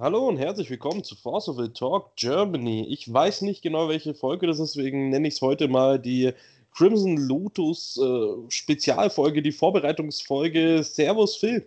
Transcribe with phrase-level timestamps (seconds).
[0.00, 2.86] Hallo und herzlich willkommen zu Force of the Talk Germany.
[2.88, 6.32] Ich weiß nicht genau, welche Folge das ist, deswegen nenne ich es heute mal die
[6.72, 10.84] Crimson Lotus äh, Spezialfolge, die Vorbereitungsfolge.
[10.84, 11.66] Servus Phil.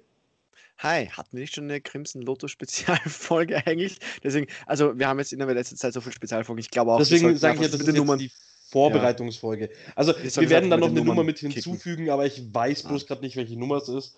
[0.77, 3.99] Hi, hatten wir nicht schon eine Crimson Lotus Spezialfolge eigentlich?
[4.23, 6.61] Deswegen, also wir haben jetzt in der letzten Zeit so viele Spezialfolgen.
[6.61, 8.31] Ich glaube auch, deswegen sage ich ja, das ist Nummern die
[8.69, 9.71] Vorbereitungsfolge.
[9.93, 12.09] Also wir werden dann noch eine Nummer mit hinzufügen, kicken.
[12.09, 13.07] aber ich weiß bloß ah.
[13.07, 14.15] gerade nicht, welche Nummer es ist.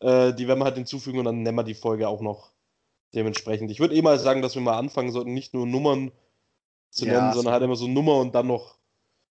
[0.00, 2.52] Äh, die werden wir halt hinzufügen und dann nennen wir die Folge auch noch
[3.14, 3.70] dementsprechend.
[3.70, 6.12] Ich würde eh mal sagen, dass wir mal anfangen sollten, nicht nur Nummern
[6.90, 8.78] zu ja, nennen, sondern halt immer so Nummer und dann noch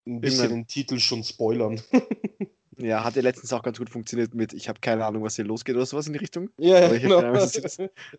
[0.07, 1.81] ein bisschen den Titel schon spoilern.
[2.77, 5.45] ja, hat ja letztens auch ganz gut funktioniert mit, ich habe keine Ahnung, was hier
[5.45, 6.51] losgeht oder sowas in die Richtung.
[6.59, 7.19] Ja, ja genau.
[7.19, 7.49] Ahnung,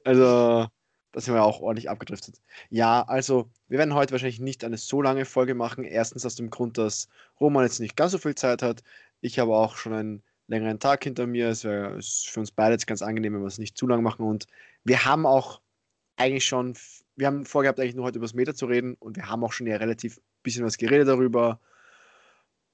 [0.04, 0.68] also,
[1.12, 2.42] da sind wir auch ordentlich abgedriftet.
[2.70, 5.84] Ja, also, wir werden heute wahrscheinlich nicht eine so lange Folge machen.
[5.84, 7.08] Erstens aus dem Grund, dass
[7.40, 8.84] Roman jetzt nicht ganz so viel Zeit hat.
[9.22, 11.50] Ich habe auch schon einen längeren Tag hinter mir.
[11.50, 14.26] Es wäre für uns beide jetzt ganz angenehm, wenn wir es nicht zu lang machen.
[14.26, 14.48] Und
[14.84, 15.62] wir haben auch
[16.16, 16.76] eigentlich schon,
[17.16, 19.54] wir haben vorgehabt, eigentlich nur heute über das Meta zu reden und wir haben auch
[19.54, 21.60] schon ja relativ bisschen was geredet darüber.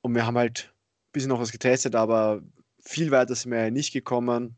[0.02, 2.42] Und wir haben halt ein bisschen noch was getestet, aber
[2.80, 4.56] viel weiter sind wir ja nicht gekommen.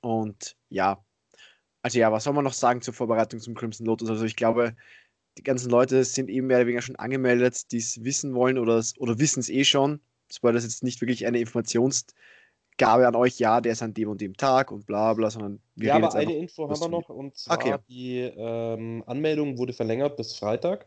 [0.00, 1.02] Und ja,
[1.82, 4.10] also ja, was soll man noch sagen zur Vorbereitung zum Crimson Lotus?
[4.10, 4.76] Also ich glaube,
[5.38, 8.82] die ganzen Leute sind eben mehr oder weniger schon angemeldet, die es wissen wollen oder,
[8.98, 10.00] oder wissen es eh schon.
[10.42, 14.20] War das jetzt nicht wirklich eine Informationsgabe an euch, ja, der ist an dem und
[14.20, 17.36] dem Tag und bla bla, sondern wir Ja, aber eine Info haben wir noch und
[17.36, 17.76] zwar okay.
[17.88, 20.86] die ähm, Anmeldung wurde verlängert bis Freitag,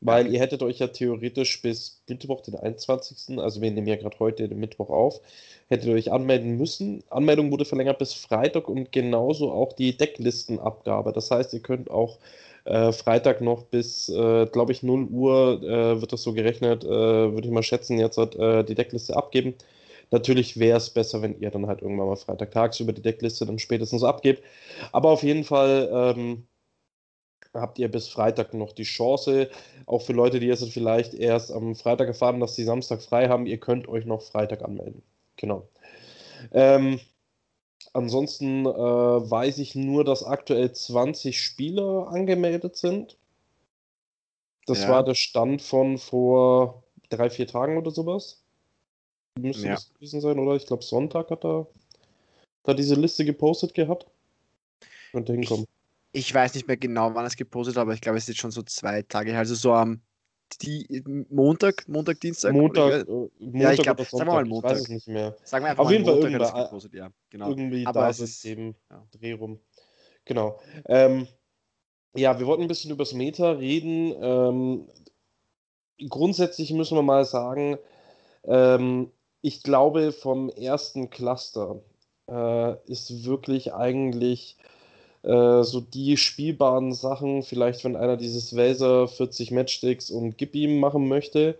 [0.00, 4.18] weil ihr hättet euch ja theoretisch bis Mittwoch, den 21., also wir nehmen ja gerade
[4.18, 5.20] heute den Mittwoch auf,
[5.68, 7.04] hättet ihr euch anmelden müssen.
[7.08, 11.12] Anmeldung wurde verlängert bis Freitag und genauso auch die Decklistenabgabe.
[11.12, 12.18] Das heißt, ihr könnt auch
[12.64, 16.88] äh, Freitag noch bis, äh, glaube ich, 0 Uhr äh, wird das so gerechnet, äh,
[16.88, 19.54] würde ich mal schätzen, jetzt hat äh, die Deckliste abgeben.
[20.10, 23.58] Natürlich wäre es besser, wenn ihr dann halt irgendwann mal Freitag tagsüber die Deckliste dann
[23.58, 24.42] spätestens abgebt.
[24.92, 26.46] Aber auf jeden Fall ähm,
[27.54, 29.50] habt ihr bis Freitag noch die Chance.
[29.86, 33.46] Auch für Leute, die jetzt vielleicht erst am Freitag erfahren, dass sie Samstag frei haben,
[33.46, 35.02] ihr könnt euch noch Freitag anmelden.
[35.36, 35.68] Genau.
[36.52, 37.00] Ähm,
[37.94, 43.18] Ansonsten äh, weiß ich nur, dass aktuell 20 Spieler angemeldet sind.
[44.66, 44.88] Das ja.
[44.88, 48.42] war der Stand von vor drei, vier Tagen oder sowas.
[49.38, 49.74] Müsste ja.
[49.74, 50.56] das gewesen sein, oder?
[50.56, 51.66] Ich glaube, Sonntag hat er
[52.62, 54.06] da diese Liste gepostet gehabt.
[55.10, 55.66] Könnte hinkommen.
[56.12, 58.28] Ich, ich, weiß nicht mehr genau, wann es gepostet hat, aber ich glaube, es ist
[58.28, 59.36] jetzt schon so zwei Tage.
[59.36, 60.00] Also so am
[60.58, 62.52] die, Montag, Montag, Dienstag?
[62.52, 64.72] Montag, oder, Montag ja, ich glaube, sagen wir mal Montag.
[64.72, 65.36] Ich weiß es nicht mehr.
[65.44, 67.48] Sagen wir einfach Auf jeden Fall irgendwann, gepostet, ja, genau.
[67.48, 69.06] irgendwie Aber da ist eben ja.
[69.12, 69.60] Dreh rum.
[70.24, 70.60] Genau.
[70.86, 71.26] Ähm,
[72.14, 74.14] ja, wir wollten ein bisschen über das Meta reden.
[74.20, 74.88] Ähm,
[76.08, 77.78] grundsätzlich müssen wir mal sagen,
[78.44, 81.82] ähm, ich glaube, vom ersten Cluster
[82.28, 84.56] äh, ist wirklich eigentlich
[85.22, 90.80] äh, so die spielbaren Sachen, vielleicht wenn einer dieses Vaser 40 Matchsticks und Gib ihm
[90.80, 91.56] machen möchte,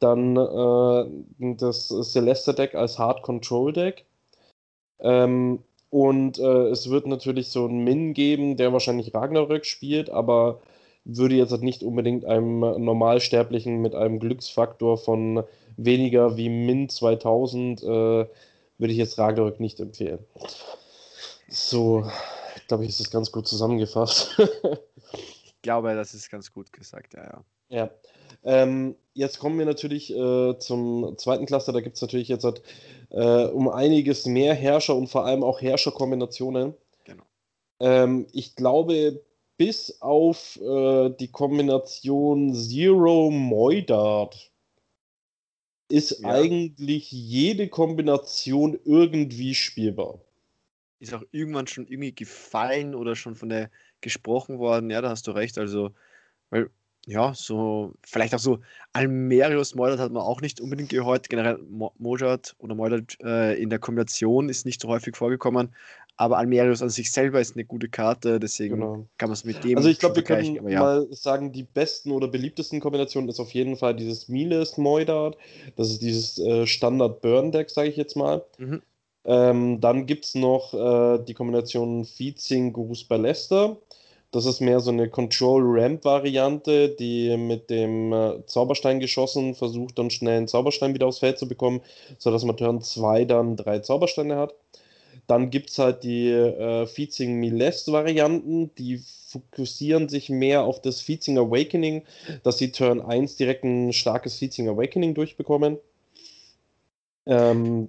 [0.00, 4.04] dann äh, das Celeste Deck als Hard Control Deck.
[5.00, 10.60] Ähm, und äh, es wird natürlich so einen Min geben, der wahrscheinlich Ragnarök spielt, aber
[11.04, 15.44] würde jetzt halt nicht unbedingt einem Normalsterblichen mit einem Glücksfaktor von
[15.76, 18.28] weniger wie Min 2000, äh, würde
[18.92, 20.20] ich jetzt Ragnarök nicht empfehlen.
[21.48, 22.04] So,
[22.70, 24.38] glaube ich, ist das ganz gut zusammengefasst.
[25.44, 27.44] ich glaube, das ist ganz gut gesagt, ja, ja.
[27.68, 27.90] Ja.
[28.44, 31.72] Ähm, jetzt kommen wir natürlich äh, zum zweiten Cluster.
[31.72, 32.62] Da gibt es natürlich jetzt halt,
[33.10, 36.74] äh, um einiges mehr Herrscher und vor allem auch Herrscherkombinationen.
[37.04, 37.24] Genau.
[37.80, 39.20] Ähm, ich glaube,
[39.56, 44.52] bis auf äh, die Kombination Zero Moidart
[45.88, 46.28] ist ja.
[46.28, 50.20] eigentlich jede Kombination irgendwie spielbar
[51.00, 54.90] ist auch irgendwann schon irgendwie gefallen oder schon von der gesprochen worden.
[54.90, 55.58] Ja, da hast du recht.
[55.58, 55.90] Also,
[56.50, 56.70] weil,
[57.06, 58.60] ja, so, vielleicht auch so
[58.92, 61.30] Almerius Moidert hat man auch nicht unbedingt gehört.
[61.30, 61.58] Generell
[61.98, 65.74] Mojat oder Moidert äh, in der Kombination ist nicht so häufig vorgekommen.
[66.16, 69.06] Aber Almerius an sich selber ist eine gute Karte, deswegen genau.
[69.16, 69.78] kann man es mit dem.
[69.78, 70.80] Also ich glaube, wir können ja.
[70.80, 75.38] mal sagen, die besten oder beliebtesten Kombinationen ist auf jeden Fall dieses Miles Moidart.
[75.76, 78.44] Das ist dieses äh, Standard-Burn-Deck, sage ich jetzt mal.
[78.58, 78.82] Mhm.
[79.24, 83.76] Ähm, dann gibt es noch äh, die Kombination Feedzing Gurus Ballester.
[84.32, 90.38] Das ist mehr so eine Control-Ramp-Variante, die mit dem äh, Zauberstein geschossen versucht, dann schnell
[90.38, 91.80] einen Zauberstein wieder aufs Feld zu bekommen,
[92.18, 94.54] sodass man Turn 2 dann drei Zaubersteine hat.
[95.26, 101.38] Dann gibt es halt die äh, Feedzing Milest-Varianten, die fokussieren sich mehr auf das Feedzing
[101.38, 102.02] Awakening,
[102.42, 105.78] dass sie Turn 1 direkt ein starkes Feedzing Awakening durchbekommen.
[107.26, 107.88] Ähm,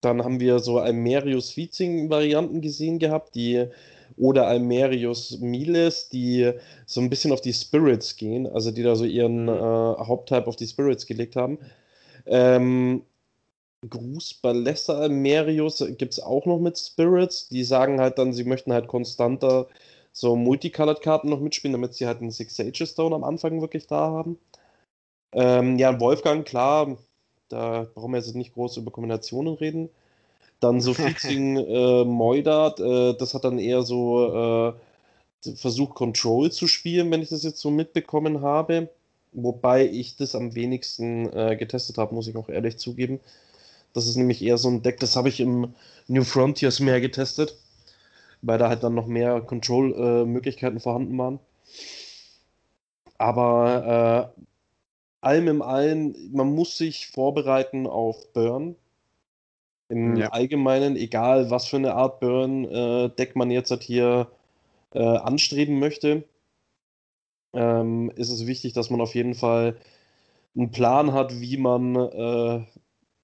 [0.00, 3.66] dann haben wir so Almerius Feedzing-Varianten gesehen gehabt, die
[4.16, 6.52] oder Almerius Miles, die
[6.86, 9.48] so ein bisschen auf die Spirits gehen, also die da so ihren mhm.
[9.48, 11.58] äh, Haupttype auf die Spirits gelegt haben.
[12.26, 13.02] Ähm,
[13.88, 17.48] Gruß Balessa Almerius gibt es auch noch mit Spirits.
[17.48, 19.68] Die sagen halt dann, sie möchten halt konstanter
[20.12, 24.10] so Multicolored-Karten noch mitspielen, damit sie halt einen Six Sages Stone am Anfang wirklich da
[24.10, 24.38] haben.
[25.32, 26.96] Ähm, ja, Wolfgang, klar,
[27.48, 29.88] da brauchen wir jetzt nicht groß über Kombinationen reden.
[30.60, 34.74] Dann so Fixing äh, Moidat, äh, das hat dann eher so
[35.44, 38.88] äh, versucht, Control zu spielen, wenn ich das jetzt so mitbekommen habe.
[39.32, 43.20] Wobei ich das am wenigsten äh, getestet habe, muss ich auch ehrlich zugeben.
[43.92, 45.74] Das ist nämlich eher so ein Deck, das habe ich im
[46.08, 47.56] New Frontiers mehr getestet,
[48.42, 51.38] weil da halt dann noch mehr Control-Möglichkeiten vorhanden waren.
[53.18, 54.42] Aber äh,
[55.20, 58.76] allem im Allen, man muss sich vorbereiten auf Burn.
[59.88, 60.28] Im ja.
[60.28, 64.30] Allgemeinen, egal was für eine Art Burn-Deck äh, man jetzt halt hier
[64.92, 66.24] äh, anstreben möchte,
[67.54, 69.76] ähm, ist es wichtig, dass man auf jeden Fall
[70.54, 72.64] einen Plan hat, wie man äh,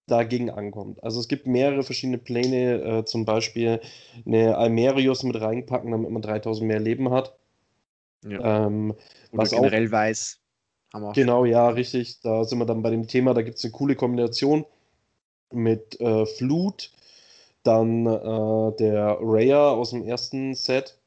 [0.06, 1.02] dagegen ankommt.
[1.02, 3.81] Also es gibt mehrere verschiedene Pläne, äh, zum Beispiel
[4.26, 7.37] eine Almerius mit reinpacken, damit man 3000 mehr Leben hat.
[8.26, 8.67] Ja.
[8.67, 8.94] Ähm,
[9.32, 10.41] was generell auch, weiß.
[11.12, 12.20] Genau, ja, richtig.
[12.20, 13.35] Da sind wir dann bei dem Thema.
[13.35, 14.64] Da gibt es eine coole Kombination
[15.52, 16.91] mit äh, Flut,
[17.62, 20.99] dann äh, der Raya aus dem ersten Set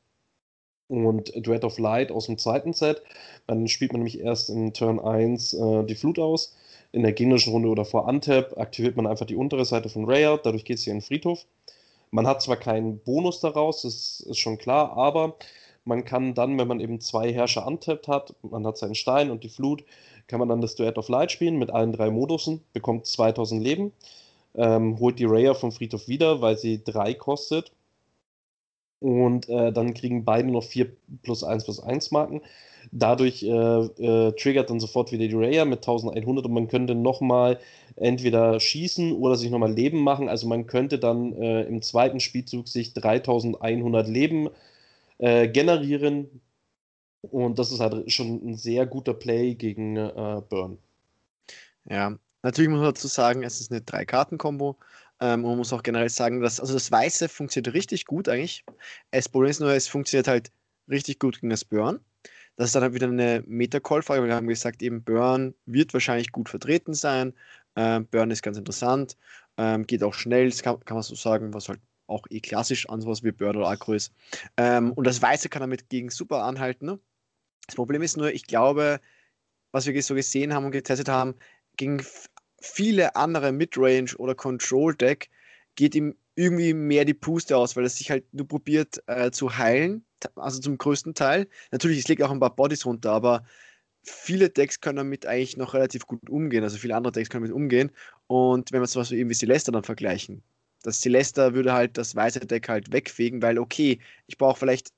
[0.87, 3.03] und Dread of Light aus dem zweiten Set.
[3.45, 6.55] Dann spielt man nämlich erst in Turn 1 äh, die Flut aus.
[6.91, 10.37] In der gegnerischen Runde oder vor Untap aktiviert man einfach die untere Seite von Raya,
[10.37, 11.45] dadurch geht es hier in den Friedhof.
[12.11, 15.35] Man hat zwar keinen Bonus daraus, das ist schon klar, aber
[15.87, 19.43] man kann dann, wenn man eben zwei Herrscher untappt hat, man hat seinen Stein und
[19.43, 19.83] die Flut,
[20.27, 23.93] kann man dann das Duet of Light spielen mit allen drei Modusen, bekommt 2000 Leben,
[24.55, 27.71] ähm, holt die Raya vom Friedhof wieder, weil sie drei kostet
[28.99, 30.87] und äh, dann kriegen beide noch 4
[31.23, 32.41] plus 1 plus 1 Marken.
[32.91, 37.59] Dadurch äh, äh, triggert dann sofort wieder die Raya mit 1100 und man könnte nochmal
[37.95, 40.27] entweder schießen oder sich nochmal Leben machen.
[40.29, 44.49] Also man könnte dann äh, im zweiten Spielzug sich 3100 Leben äh,
[45.19, 46.41] generieren.
[47.21, 50.77] Und das ist halt schon ein sehr guter Play gegen äh, Burn.
[51.85, 54.77] Ja, natürlich muss man dazu sagen, es ist eine Drei-Karten-Kombo.
[55.19, 58.63] Ähm, man muss auch generell sagen, dass also das Weiße funktioniert richtig gut eigentlich.
[59.11, 60.51] Das Problem ist nur, es funktioniert halt
[60.89, 61.99] richtig gut gegen das Burn.
[62.55, 66.31] Das ist dann halt wieder eine Meta-Call-Frage, weil wir haben gesagt, eben Burn wird wahrscheinlich
[66.31, 67.33] gut vertreten sein.
[67.75, 69.17] Ähm, Burn ist ganz interessant,
[69.57, 72.89] ähm, geht auch schnell, das kann, kann, man so sagen, was halt auch eh klassisch
[72.89, 74.13] an sowas wie Burn oder ist.
[74.57, 76.85] Ähm, und das Weiße kann damit gegen super anhalten.
[76.85, 76.99] Ne?
[77.67, 78.99] Das Problem ist nur, ich glaube,
[79.71, 81.35] was wir so gesehen haben und getestet haben,
[81.75, 82.03] gegen
[82.59, 85.29] viele andere Midrange oder Control Deck
[85.75, 89.57] geht ihm irgendwie mehr die Puste aus, weil es sich halt nur probiert äh, zu
[89.57, 90.05] heilen,
[90.35, 91.47] also zum größten Teil.
[91.71, 93.43] Natürlich, es legt auch ein paar Bodies runter, aber
[94.03, 96.63] viele Decks können damit eigentlich noch relativ gut umgehen.
[96.63, 97.91] Also viele andere Decks können damit umgehen.
[98.27, 100.43] Und wenn wir zum Beispiel eben wie Celeste dann vergleichen,
[100.83, 104.91] das Celeste würde halt das weiße Deck halt wegfegen, weil okay, ich brauche vielleicht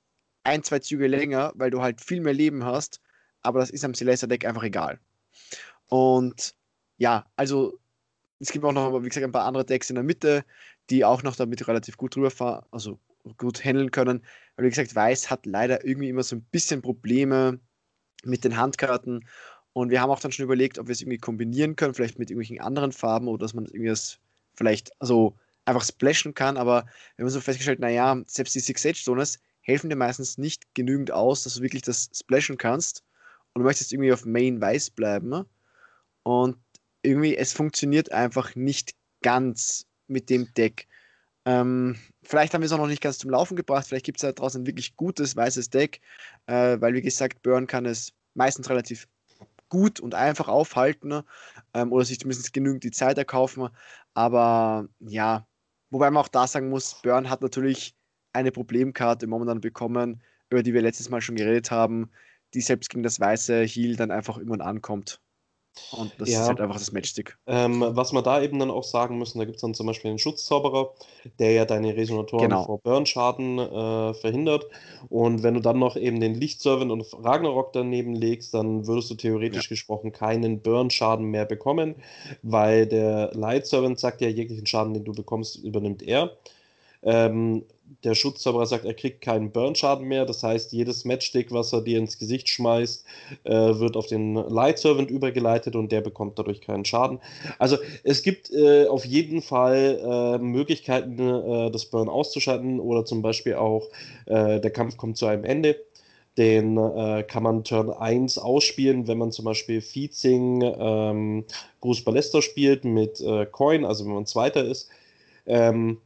[0.43, 3.01] ein, zwei Züge länger, weil du halt viel mehr Leben hast,
[3.41, 4.99] aber das ist am Celeste Deck einfach egal.
[5.87, 6.55] Und
[6.97, 7.79] ja, also
[8.39, 10.45] es gibt auch noch, wie gesagt, ein paar andere Decks in der Mitte,
[10.89, 12.99] die auch noch damit relativ gut drüber fahren, also
[13.37, 14.23] gut handeln können.
[14.55, 17.59] Aber wie gesagt, Weiß hat leider irgendwie immer so ein bisschen Probleme
[18.23, 19.27] mit den Handkarten.
[19.73, 22.29] Und wir haben auch dann schon überlegt, ob wir es irgendwie kombinieren können, vielleicht mit
[22.29, 24.19] irgendwelchen anderen Farben oder dass man irgendwie das
[24.55, 25.35] vielleicht also
[25.69, 26.57] einfach splashen kann.
[26.57, 26.85] Aber
[27.15, 31.11] wir haben so festgestellt, naja, selbst die Six Edge Zones helfen dir meistens nicht genügend
[31.11, 33.03] aus, dass du wirklich das splashen kannst.
[33.53, 35.45] Und du möchtest irgendwie auf Main Weiß bleiben.
[36.23, 36.57] Und
[37.01, 40.87] irgendwie, es funktioniert einfach nicht ganz mit dem Deck.
[41.45, 43.87] Ähm, vielleicht haben wir es auch noch nicht ganz zum Laufen gebracht.
[43.87, 46.01] Vielleicht gibt es da draußen ein wirklich gutes weißes Deck,
[46.47, 49.07] äh, weil wie gesagt, Burn kann es meistens relativ
[49.69, 51.21] gut und einfach aufhalten
[51.73, 53.69] ähm, oder sich zumindest genügend die Zeit erkaufen.
[54.13, 55.47] Aber ja,
[55.89, 57.95] wobei man auch da sagen muss, Burn hat natürlich
[58.33, 62.11] eine Problemkarte momentan bekommen, über die wir letztes Mal schon geredet haben,
[62.53, 65.21] die selbst gegen das weiße Heal dann einfach irgendwann ankommt.
[65.91, 66.41] Und das ja.
[66.41, 67.37] ist halt einfach das Matchstick.
[67.47, 70.11] Ähm, was wir da eben dann auch sagen müssen, da gibt es dann zum Beispiel
[70.11, 70.93] den Schutzzauberer,
[71.39, 72.65] der ja deine Resonatoren genau.
[72.65, 74.65] vor Burnschaden äh, verhindert.
[75.09, 79.15] Und wenn du dann noch eben den Lichtservant und Ragnarok daneben legst, dann würdest du
[79.15, 79.69] theoretisch ja.
[79.69, 81.95] gesprochen keinen Burnschaden mehr bekommen,
[82.43, 86.37] weil der Light Servant sagt ja, jeglichen Schaden, den du bekommst, übernimmt er.
[87.03, 87.63] Ähm,
[88.03, 90.25] der Schutzzauberer sagt, er kriegt keinen Burn-Schaden mehr.
[90.25, 93.05] Das heißt, jedes Matchstick, was er dir ins Gesicht schmeißt,
[93.43, 97.19] äh, wird auf den Light Servant übergeleitet und der bekommt dadurch keinen Schaden.
[97.57, 103.21] Also es gibt äh, auf jeden Fall äh, Möglichkeiten, äh, das Burn auszuschalten oder zum
[103.21, 103.87] Beispiel auch,
[104.25, 105.77] äh, der Kampf kommt zu einem Ende.
[106.37, 111.45] Den äh, kann man Turn 1 ausspielen, wenn man zum Beispiel Feedzing ähm,
[111.81, 114.89] Gruß Ballester spielt mit Coin, also wenn man Zweiter ist.
[115.45, 115.97] Ähm,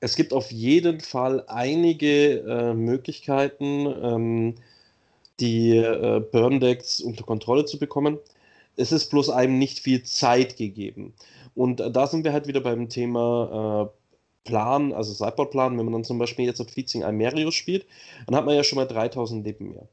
[0.00, 4.54] es gibt auf jeden Fall einige äh, Möglichkeiten, ähm,
[5.40, 8.18] die äh, Burn-Decks unter Kontrolle zu bekommen.
[8.76, 11.14] Es ist bloß einem nicht viel Zeit gegeben.
[11.54, 15.76] Und äh, da sind wir halt wieder beim Thema äh, Plan, also Sideboard-Plan.
[15.78, 17.86] Wenn man dann zum Beispiel jetzt auf Feedzing Almerius spielt,
[18.26, 19.88] dann hat man ja schon mal 3000 Leben mehr.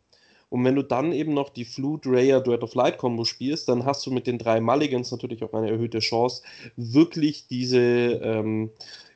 [0.49, 3.85] Und wenn du dann eben noch die Flute Rayer Duet of Light Combo spielst, dann
[3.85, 6.43] hast du mit den drei Mulligans natürlich auch eine erhöhte Chance,
[6.75, 8.69] wirklich diese ähm,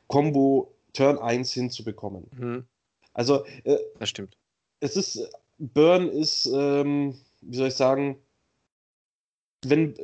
[0.06, 2.26] Combo Turn 1 hinzubekommen.
[2.36, 2.64] Mhm.
[3.12, 4.36] Also, äh, das stimmt.
[4.80, 8.18] Es ist, Burn ist, ähm, wie soll ich sagen,
[9.64, 9.94] wenn,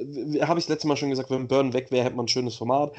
[0.41, 2.57] habe ich das letzte Mal schon gesagt, wenn Burn weg wäre, hätte man ein schönes
[2.57, 2.95] Format.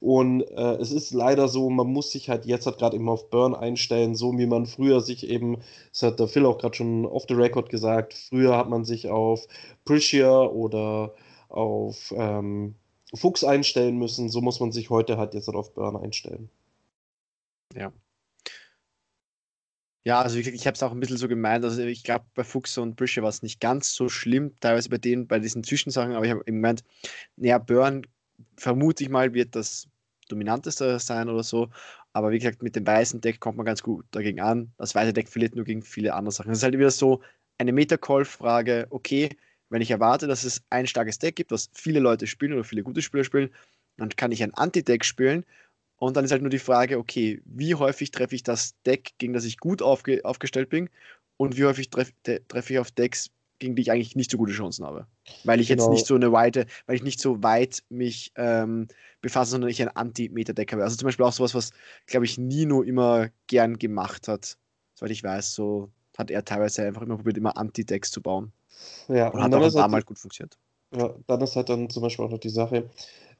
[0.00, 3.30] Und äh, es ist leider so, man muss sich halt jetzt halt gerade eben auf
[3.30, 5.58] Burn einstellen, so wie man früher sich eben,
[5.92, 9.08] das hat der Phil auch gerade schon off the record gesagt, früher hat man sich
[9.08, 9.46] auf
[9.84, 11.14] Priscia oder
[11.48, 12.74] auf ähm,
[13.14, 16.50] Fuchs einstellen müssen, so muss man sich heute halt jetzt halt auf Burn einstellen.
[17.74, 17.92] Ja.
[20.04, 22.42] Ja, also gesagt, ich habe es auch ein bisschen so gemeint, also ich glaube, bei
[22.42, 26.12] Fuchs und Brische war es nicht ganz so schlimm, teilweise bei denen, bei diesen Zwischensachen,
[26.12, 26.82] aber ich habe gemeint,
[27.36, 28.04] naja, Burn,
[28.56, 29.88] vermute ich mal, wird das
[30.28, 31.70] dominanteste sein oder so,
[32.12, 34.72] aber wie gesagt, mit dem weißen Deck kommt man ganz gut dagegen an.
[34.76, 36.50] Das weiße Deck verliert nur gegen viele andere Sachen.
[36.50, 37.22] Es ist halt wieder so
[37.58, 39.30] eine Meta-Call-Frage, okay,
[39.70, 42.82] wenn ich erwarte, dass es ein starkes Deck gibt, was viele Leute spielen oder viele
[42.82, 43.50] gute Spieler spielen,
[43.96, 45.44] dann kann ich ein Anti-Deck spielen
[46.02, 49.34] und dann ist halt nur die Frage, okay, wie häufig treffe ich das Deck, gegen
[49.34, 50.90] das ich gut aufge aufgestellt bin
[51.36, 52.12] und wie häufig treffe
[52.48, 53.30] treff ich auf Decks,
[53.60, 55.06] gegen die ich eigentlich nicht so gute Chancen habe.
[55.44, 55.84] Weil ich genau.
[55.84, 58.88] jetzt nicht so eine weite, weil ich nicht so weit mich ähm,
[59.20, 60.82] befasse, sondern ich ein Anti-Meta-Deck habe.
[60.82, 61.70] Also zum Beispiel auch sowas, was,
[62.06, 64.58] glaube ich, Nino immer gern gemacht hat.
[64.94, 68.50] Soweit ich weiß, so hat er teilweise einfach immer probiert, immer Anti-Decks zu bauen.
[69.06, 70.58] Ja, und, und hat auch paar Mal gut funktioniert.
[70.94, 72.90] Ja, dann ist halt dann zum Beispiel auch noch die Sache,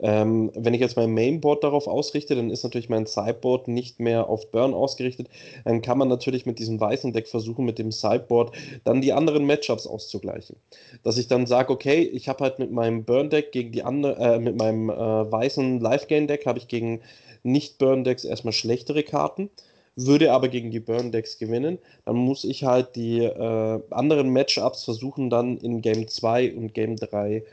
[0.01, 4.29] ähm, wenn ich jetzt mein Mainboard darauf ausrichte, dann ist natürlich mein Sideboard nicht mehr
[4.29, 5.29] auf Burn ausgerichtet.
[5.65, 9.47] Dann kann man natürlich mit diesem weißen Deck versuchen, mit dem Sideboard dann die anderen
[9.47, 10.57] Matchups auszugleichen.
[11.05, 14.39] Dass ich dann sage, okay, ich habe halt mit meinem Burn-Deck gegen die andere, äh,
[14.41, 17.01] mit meinem äh, weißen Life-Gain-Deck habe ich gegen
[17.45, 19.51] Nicht-Burn-Decks erstmal schlechtere Karten
[19.97, 25.31] würde aber gegen die Burn-Decks gewinnen, dann muss ich halt die äh, anderen Matchups versuchen,
[25.31, 27.45] dann in Game 2 und Game 3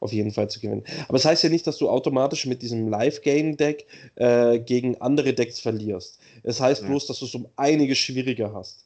[0.00, 0.84] auf jeden Fall zu gewinnen.
[1.08, 5.32] Aber es das heißt ja nicht, dass du automatisch mit diesem Live-Game-Deck äh, gegen andere
[5.32, 6.18] Decks verlierst.
[6.42, 6.88] Es heißt ja.
[6.88, 8.84] bloß, dass du es um einiges schwieriger hast.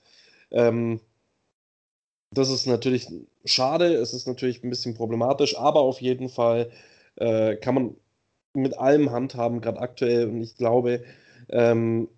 [0.51, 1.01] Ähm,
[2.33, 3.09] das ist natürlich
[3.45, 6.71] schade, es ist natürlich ein bisschen problematisch, aber auf jeden Fall
[7.17, 7.95] äh, kann man
[8.53, 10.29] mit allem handhaben, gerade aktuell.
[10.29, 11.03] Und ich glaube,
[11.49, 12.09] ähm,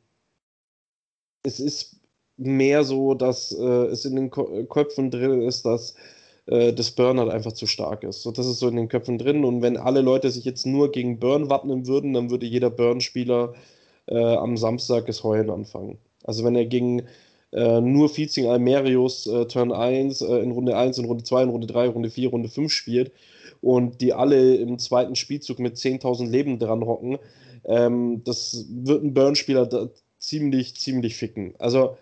[1.42, 1.96] es ist
[2.36, 5.94] mehr so, dass äh, es in den Ko Köpfen drin ist, dass
[6.46, 8.22] äh, das Burn halt einfach zu stark ist.
[8.22, 9.44] So, das ist so in den Köpfen drin.
[9.44, 13.54] Und wenn alle Leute sich jetzt nur gegen Burn wappnen würden, dann würde jeder Burn-Spieler
[14.06, 15.98] äh, am Samstag das Heulen anfangen.
[16.24, 17.02] Also wenn er gegen
[17.52, 21.48] äh, nur Feezing Almerius äh, Turn 1 äh, in Runde 1, in Runde 2, in
[21.50, 23.12] Runde 3, Runde 4, Runde 5 spielt
[23.60, 27.18] und die alle im zweiten Spielzug mit 10.000 Leben dran hocken,
[27.64, 31.54] ähm, das wird ein Burn-Spieler ziemlich, ziemlich ficken.
[31.58, 31.98] Also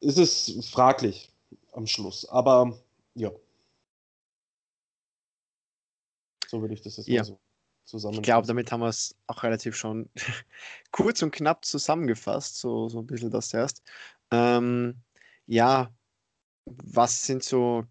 [0.00, 1.30] ist es fraglich
[1.72, 2.28] am Schluss.
[2.28, 2.78] Aber
[3.14, 3.30] ja.
[6.48, 7.22] So würde ich das jetzt ja.
[7.22, 7.38] mal so
[7.84, 8.16] zusammen.
[8.16, 10.08] Ich glaube, damit haben wir es auch relativ schon
[10.92, 13.82] kurz und knapp zusammengefasst, so, so ein bisschen das erst.
[14.30, 14.96] Ähm,
[15.46, 15.92] ja,
[16.66, 17.84] was sind so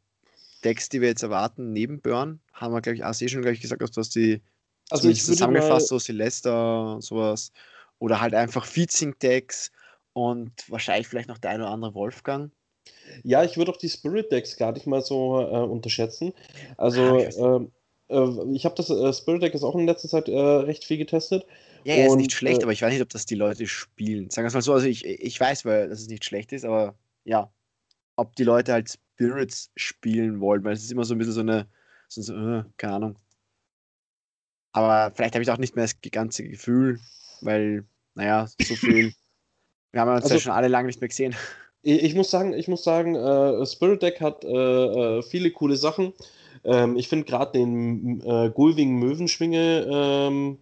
[0.64, 2.40] Decks, die wir jetzt erwarten neben Burn?
[2.54, 4.42] Haben wir, glaube ich, auch eh schon gleich gesagt, dass die
[4.90, 6.00] also ich zusammengefasst, mal...
[6.00, 7.52] so Celesta, sowas.
[8.00, 9.72] Oder halt einfach Feedzing-Decks
[10.14, 12.52] und wahrscheinlich vielleicht noch der ein oder andere Wolfgang.
[13.24, 16.34] Ja, ich würde auch die Spirit Decks gar nicht mal so äh, unterschätzen.
[16.78, 17.62] Also, ah,
[18.10, 20.84] äh, äh, ich habe das äh, Spirit Deck ist auch in letzter Zeit äh, recht
[20.84, 21.46] viel getestet.
[21.84, 24.30] Ja, er ist nicht schlecht, äh, aber ich weiß nicht, ob das die Leute spielen.
[24.30, 26.66] Sagen wir es mal so, also ich, ich weiß, weil dass es nicht schlecht ist,
[26.66, 26.96] aber
[27.26, 27.52] ja,
[28.16, 31.42] ob die Leute halt Spirits spielen wollen, weil es ist immer so ein bisschen so
[31.42, 31.68] eine,
[32.08, 32.34] so, so
[32.78, 33.20] keine Ahnung.
[34.72, 37.00] Aber vielleicht habe ich auch nicht mehr das ganze Gefühl,
[37.46, 37.86] weil,
[38.16, 39.14] naja, so viel.
[39.92, 41.36] wir haben uns also, ja schon alle lange nicht mehr gesehen.
[41.82, 45.76] Ich, ich muss sagen, ich muss sagen, äh, Spirit Deck hat äh, äh viele coole
[45.76, 46.14] Sachen.
[46.64, 50.58] Ähm, ich finde gerade den äh, Gulwing Möwenschwinge ähm,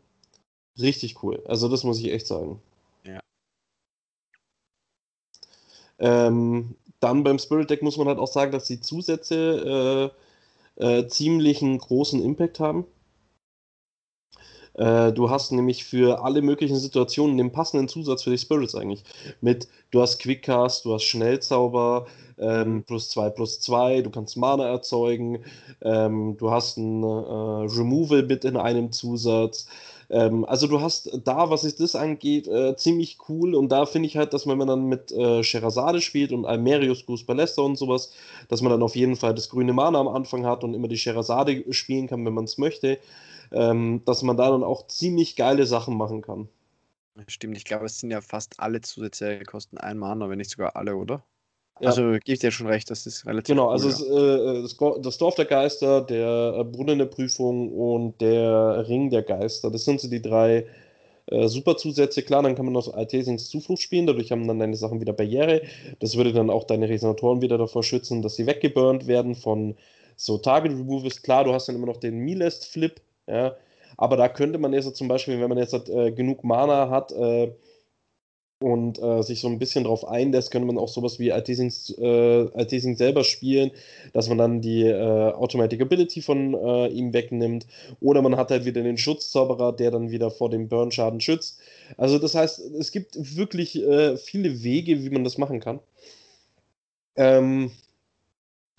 [0.80, 1.44] richtig cool.
[1.48, 2.60] Also das muss ich echt sagen.
[3.04, 3.20] Ja.
[6.00, 10.12] Ähm, dann beim Spirit Deck muss man halt auch sagen, dass die Zusätze
[10.78, 12.86] äh, äh, ziemlich einen großen Impact haben.
[14.82, 19.04] Äh, du hast nämlich für alle möglichen Situationen den passenden Zusatz für die Spirits eigentlich.
[19.40, 22.08] Mit, du hast Quickcast, du hast Schnellzauber,
[22.40, 25.44] ähm, plus 2 plus 2, du kannst Mana erzeugen,
[25.84, 29.68] ähm, du hast ein äh, Removal bit in einem Zusatz.
[30.10, 34.08] Ähm, also du hast da, was sich das angeht, äh, ziemlich cool und da finde
[34.08, 37.78] ich halt, dass wenn man dann mit äh, Sherazade spielt und Almerius, Goose Ballester und
[37.78, 38.12] sowas,
[38.50, 40.98] dass man dann auf jeden Fall das grüne Mana am Anfang hat und immer die
[40.98, 42.98] Sherazade spielen kann, wenn man es möchte
[43.52, 46.50] ähm, dass man da dann auch ziemlich geile Sachen machen kann.
[47.28, 50.76] Stimmt, ich glaube, es sind ja fast alle Zusätze kosten ein Mana, wenn nicht sogar
[50.76, 51.24] alle, oder?
[51.80, 51.88] Ja.
[51.88, 53.54] Also gibt ja schon recht, das ist relativ.
[53.54, 54.64] Genau, cool, also ja.
[54.64, 59.72] es, äh, das Dorf der Geister, der Brunnen der Prüfung und der Ring der Geister,
[59.72, 60.68] das sind so die drei
[61.26, 62.22] äh, super Zusätze.
[62.22, 65.64] Klar, dann kann man noch Altesings Zuflucht spielen, dadurch haben dann deine Sachen wieder Barriere.
[66.00, 69.76] Das würde dann auch deine Resonatoren wieder davor schützen, dass sie weggeburnt werden von
[70.16, 71.22] so Target Removals.
[71.22, 73.56] Klar, du hast dann immer noch den Milest Flip, ja?
[73.98, 77.52] Aber da könnte man jetzt zum Beispiel, wenn man jetzt äh, genug Mana hat äh,
[78.60, 82.96] und äh, sich so ein bisschen drauf einlässt, könnte man auch sowas wie Altesing äh,
[82.96, 83.72] selber spielen,
[84.14, 87.68] dass man dann die äh, Automatic Ability von äh, ihm wegnimmt.
[88.00, 91.60] Oder man hat halt wieder den Schutzzauberer, der dann wieder vor dem Burn-Schaden schützt.
[91.98, 93.74] Also das heißt, es gibt wirklich
[94.18, 95.80] viele Wege, wie man das machen kann.
[97.16, 97.72] Ähm,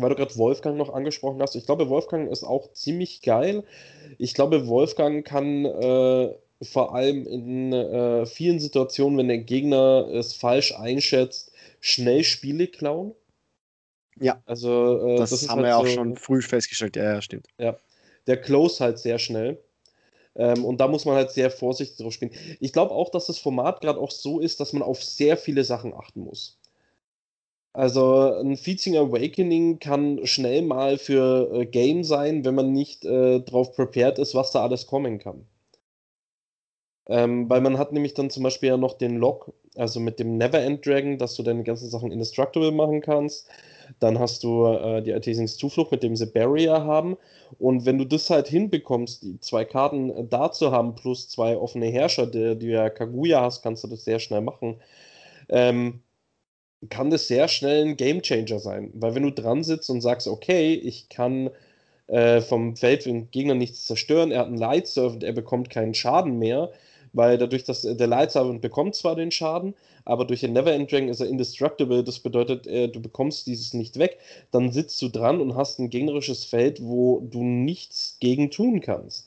[0.02, 3.64] weil du gerade Wolfgang noch angesprochen hast, ich glaube, Wolfgang ist auch ziemlich geil.
[4.18, 10.34] Ich glaube, Wolfgang kann äh, vor allem in äh, vielen Situationen, wenn der Gegner es
[10.34, 13.14] falsch einschätzt, schnell Spiele klauen.
[14.20, 16.96] Ja, also äh, das, das haben halt wir auch so, schon früh festgestellt.
[16.96, 17.48] Ja, ja, stimmt.
[17.58, 17.76] Ja,
[18.26, 19.58] der close halt sehr schnell.
[20.34, 22.32] Ähm, und da muss man halt sehr vorsichtig drauf spielen.
[22.60, 25.64] Ich glaube auch, dass das Format gerade auch so ist, dass man auf sehr viele
[25.64, 26.58] Sachen achten muss.
[27.74, 33.40] Also ein Featuring Awakening kann schnell mal für äh, Game sein, wenn man nicht äh,
[33.40, 35.46] darauf prepared ist, was da alles kommen kann.
[37.08, 40.36] Ähm, weil man hat nämlich dann zum Beispiel ja noch den Lock, also mit dem
[40.38, 43.48] Neverend Dragon, dass du deine ganzen Sachen indestructible machen kannst.
[43.98, 47.16] Dann hast du äh, die Artesings Zuflucht, mit dem sie Barrier haben.
[47.58, 51.56] Und wenn du das halt hinbekommst, die zwei Karten äh, da zu haben, plus zwei
[51.56, 54.76] offene Herrscher, die, die du ja Kaguya hast, kannst du das sehr schnell machen.
[55.48, 56.02] Ähm,
[56.90, 58.90] kann das sehr schnell ein Gamechanger sein.
[58.94, 61.50] Weil wenn du dran sitzt und sagst, okay, ich kann
[62.08, 65.94] äh, vom Feld den Gegner nichts zerstören, er hat einen Light Servant, er bekommt keinen
[65.94, 66.70] Schaden mehr,
[67.12, 70.90] weil dadurch, dass der Light Servant bekommt zwar den Schaden, aber durch den Never End
[70.90, 74.18] Dragon ist er indestructible, das bedeutet, äh, du bekommst dieses nicht weg,
[74.50, 79.26] dann sitzt du dran und hast ein gegnerisches Feld, wo du nichts gegen tun kannst.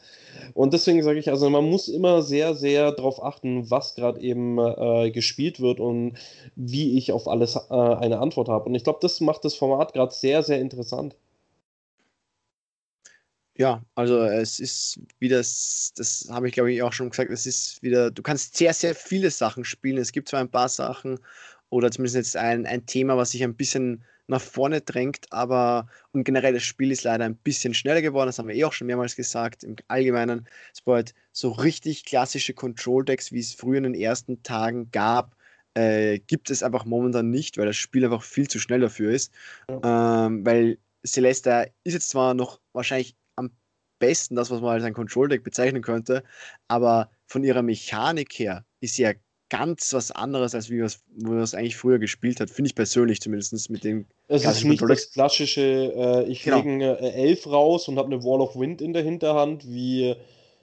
[0.54, 4.58] Und deswegen sage ich, also man muss immer sehr, sehr darauf achten, was gerade eben
[4.60, 6.13] äh, gespielt wird und
[6.56, 8.65] wie ich auf alles äh, eine Antwort habe.
[8.65, 11.15] Und ich glaube, das macht das Format gerade sehr, sehr interessant.
[13.58, 17.46] Ja, also es ist wieder, das, das habe ich glaube ich auch schon gesagt, es
[17.46, 19.98] ist wieder, du kannst sehr, sehr viele Sachen spielen.
[19.98, 21.20] Es gibt zwar ein paar Sachen
[21.70, 26.24] oder zumindest jetzt ein, ein Thema, was sich ein bisschen nach vorne drängt, aber und
[26.24, 28.88] generell das Spiel ist leider ein bisschen schneller geworden, das haben wir eh auch schon
[28.88, 29.63] mehrmals gesagt.
[29.63, 34.41] Im Allgemeinen, es war halt so richtig klassische Control-Decks, wie es früher in den ersten
[34.41, 35.36] Tagen gab,
[35.76, 39.32] äh, gibt es einfach momentan nicht, weil das Spiel einfach viel zu schnell dafür ist.
[39.70, 40.26] Ja.
[40.26, 43.15] Ähm, weil Celeste ist jetzt zwar noch wahrscheinlich
[44.06, 46.24] besten das, was man als ein Control-Deck bezeichnen könnte,
[46.68, 49.13] aber von ihrer Mechanik her ist sie ja
[49.50, 53.70] ganz was anderes, als wie man es eigentlich früher gespielt hat, finde ich persönlich zumindest
[53.70, 54.06] mit dem.
[54.28, 56.58] Es ist nicht das klassische, äh, ich genau.
[56.58, 60.15] lege eine Elf raus und habe eine Wall of Wind in der Hinterhand, wie.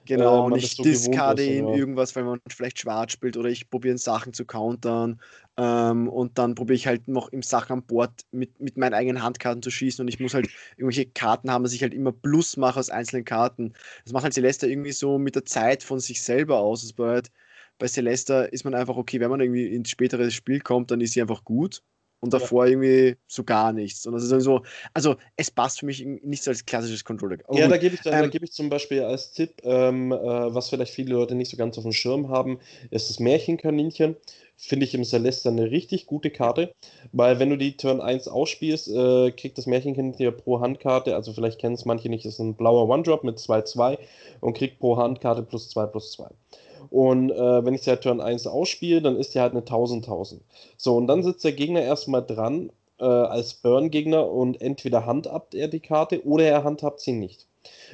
[0.05, 4.33] Genau, und ich discarde in irgendwas, weil man vielleicht schwarz spielt oder ich probiere Sachen
[4.33, 5.21] zu countern
[5.55, 9.23] ähm, und dann probiere ich halt noch im Sachen am Board mit, mit meinen eigenen
[9.23, 12.57] Handkarten zu schießen und ich muss halt irgendwelche Karten haben, dass ich halt immer Plus
[12.57, 13.73] mache aus einzelnen Karten.
[14.03, 16.93] Das macht halt Celeste irgendwie so mit der Zeit von sich selber aus.
[16.99, 17.31] Halt,
[17.77, 21.13] bei Celeste ist man einfach, okay, wenn man irgendwie ins spätere Spiel kommt, dann ist
[21.13, 21.81] sie einfach gut
[22.23, 22.71] und davor ja.
[22.71, 24.07] irgendwie so gar nichts.
[24.07, 24.61] Und das ist so,
[24.93, 27.37] also es passt für mich nicht so als klassisches Controller.
[27.49, 30.69] Oh, ja, da gebe ich, ähm, geb ich zum Beispiel als Tipp, ähm, äh, was
[30.69, 32.59] vielleicht viele Leute nicht so ganz auf dem Schirm haben,
[32.91, 34.15] ist das Märchenkaninchen.
[34.55, 36.73] Finde ich im Celeste eine richtig gute Karte,
[37.11, 41.59] weil wenn du die Turn 1 ausspielst, äh, kriegt das Märchenkaninchen pro Handkarte, also vielleicht
[41.59, 43.97] kennen es manche nicht, ist ein blauer One-Drop mit 2-2
[44.39, 46.29] und kriegt pro Handkarte plus 2 plus 2.
[46.93, 50.41] Und äh, wenn ich halt Turn 1 ausspiele, dann ist die halt eine 1000-1000.
[50.77, 55.69] So, und dann sitzt der Gegner erstmal dran äh, als Burn-Gegner und entweder handhabt er
[55.69, 57.47] die Karte oder er handhabt sie nicht.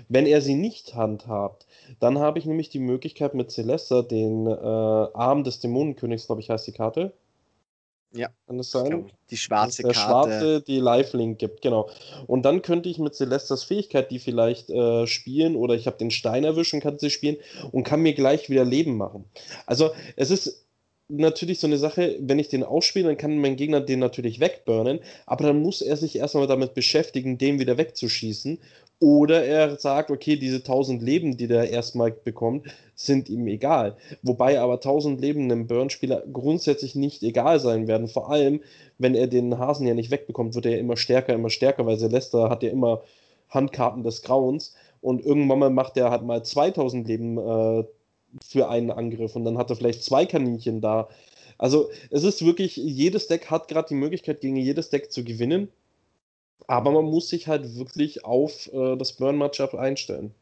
[0.09, 1.65] Wenn er sie nicht handhabt,
[2.01, 6.49] dann habe ich nämlich die Möglichkeit mit Celesta den äh, Arm des Dämonenkönigs, glaube ich,
[6.49, 7.13] heißt die Karte.
[8.11, 8.29] Ja.
[8.47, 9.11] Kann das sein?
[9.29, 10.31] Die schwarze der Karte.
[10.31, 11.89] schwarze, die Live-Link gibt, genau.
[12.25, 16.09] Und dann könnte ich mit Celestas Fähigkeit die vielleicht äh, spielen oder ich habe den
[16.09, 17.37] Stein erwischt und kann sie spielen
[17.71, 19.25] und kann mir gleich wieder Leben machen.
[19.67, 20.65] Also es ist
[21.09, 24.99] natürlich so eine Sache, wenn ich den ausspiele, dann kann mein Gegner den natürlich wegburnen,
[25.25, 28.59] aber dann muss er sich erstmal damit beschäftigen, den wieder wegzuschießen.
[29.01, 33.95] Oder er sagt, okay, diese 1000 Leben, die der erstmal bekommt, sind ihm egal.
[34.23, 38.09] Wobei aber 1000 Leben einem Burn-Spieler grundsätzlich nicht egal sein werden.
[38.09, 38.61] Vor allem,
[38.97, 41.97] wenn er den Hasen ja nicht wegbekommt, wird er ja immer stärker, immer stärker, weil
[41.97, 43.01] Celeste hat ja immer
[43.47, 44.75] Handkarten des Grauens.
[45.01, 47.85] Und irgendwann mal macht er halt mal 2000 Leben äh,
[48.43, 51.07] für einen Angriff und dann hat er vielleicht zwei Kaninchen da.
[51.57, 55.69] Also es ist wirklich, jedes Deck hat gerade die Möglichkeit, gegen jedes Deck zu gewinnen.
[56.67, 60.33] Aber man muss sich halt wirklich auf äh, das Burn-Matchup einstellen.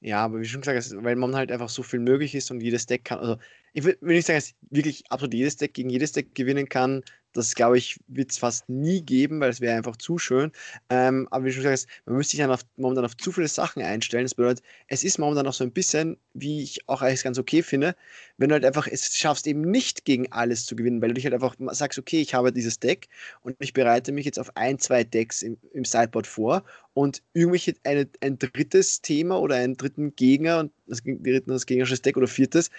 [0.00, 2.86] Ja, aber wie schon gesagt, weil man halt einfach so viel möglich ist und jedes
[2.86, 3.36] Deck kann, also
[3.72, 7.02] ich will nicht sagen, dass wirklich absolut jedes Deck gegen jedes Deck gewinnen kann.
[7.32, 10.52] Das glaube ich, wird es fast nie geben, weil es wäre einfach zu schön.
[10.90, 13.82] Ähm, aber wie schon gesagt, man müsste sich dann auf, momentan auf zu viele Sachen
[13.82, 14.24] einstellen.
[14.24, 17.62] Das bedeutet, es ist momentan noch so ein bisschen, wie ich auch eigentlich ganz okay
[17.62, 17.96] finde,
[18.38, 21.24] wenn du halt einfach es schaffst, eben nicht gegen alles zu gewinnen, weil du dich
[21.24, 23.08] halt einfach sagst, okay, ich habe dieses Deck
[23.42, 26.64] und ich bereite mich jetzt auf ein, zwei Decks im, im Sideboard vor
[26.94, 31.02] und irgendwelche eine, ein drittes Thema oder einen dritten Gegner und das,
[31.46, 32.70] das gegnerische Deck oder viertes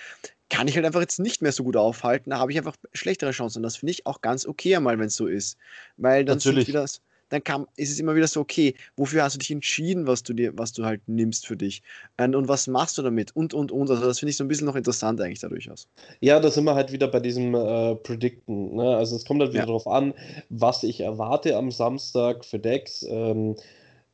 [0.54, 2.30] kann ich halt einfach jetzt nicht mehr so gut aufhalten.
[2.30, 3.60] Da habe ich einfach schlechtere Chancen.
[3.60, 5.58] Und das finde ich auch ganz okay einmal, wenn es so ist.
[5.98, 6.68] Weil dann Natürlich.
[6.68, 6.86] wieder,
[7.30, 10.34] dann kann, ist es immer wieder so, okay, wofür hast du dich entschieden, was du
[10.34, 11.82] dir, was du halt nimmst für dich?
[12.18, 13.36] Und, und was machst du damit?
[13.36, 13.90] Und, und, und.
[13.90, 15.88] Also das finde ich so ein bisschen noch interessant eigentlich dadurch aus.
[16.20, 18.76] Ja, da sind wir halt wieder bei diesem äh, Predicten.
[18.76, 18.96] Ne?
[18.96, 19.66] Also es kommt halt wieder Ja.
[19.66, 20.14] darauf an,
[20.50, 23.04] was ich erwarte am Samstag für Decks.
[23.10, 23.56] Ähm,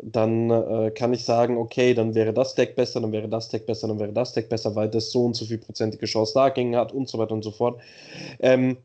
[0.02, 3.66] dann äh, kann ich sagen, okay, dann wäre das Deck besser, dann wäre das Deck
[3.66, 6.76] besser, dann wäre das Deck besser, weil das so und so viel prozentige Chance dagegen
[6.76, 7.82] hat und so weiter und so fort.
[8.40, 8.78] Ähm,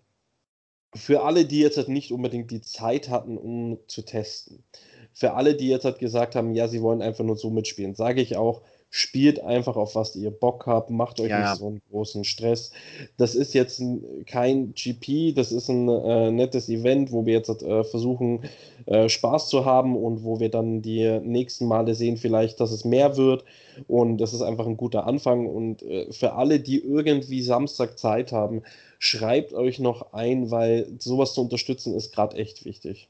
[0.95, 4.65] für alle, die jetzt halt nicht unbedingt die Zeit hatten, um zu testen,
[5.13, 8.21] für alle, die jetzt halt gesagt haben, ja, sie wollen einfach nur so mitspielen, sage
[8.21, 8.63] ich auch,
[8.97, 12.71] spielt einfach auf was ihr Bock habt, macht euch Ja, nicht so einen großen Stress.
[13.17, 17.49] Das ist jetzt ein, kein GP, das ist ein äh, nettes Event, wo wir jetzt
[17.61, 18.45] äh, versuchen,
[18.87, 22.85] äh, Spaß zu haben und wo wir dann die nächsten Male sehen, vielleicht, dass es
[22.85, 23.45] mehr wird.
[23.89, 25.47] Und das ist einfach ein guter Anfang.
[25.47, 28.63] Und äh, für alle, die irgendwie Samstag Zeit haben,
[29.01, 33.09] schreibt euch noch ein, weil sowas zu unterstützen ist gerade echt wichtig.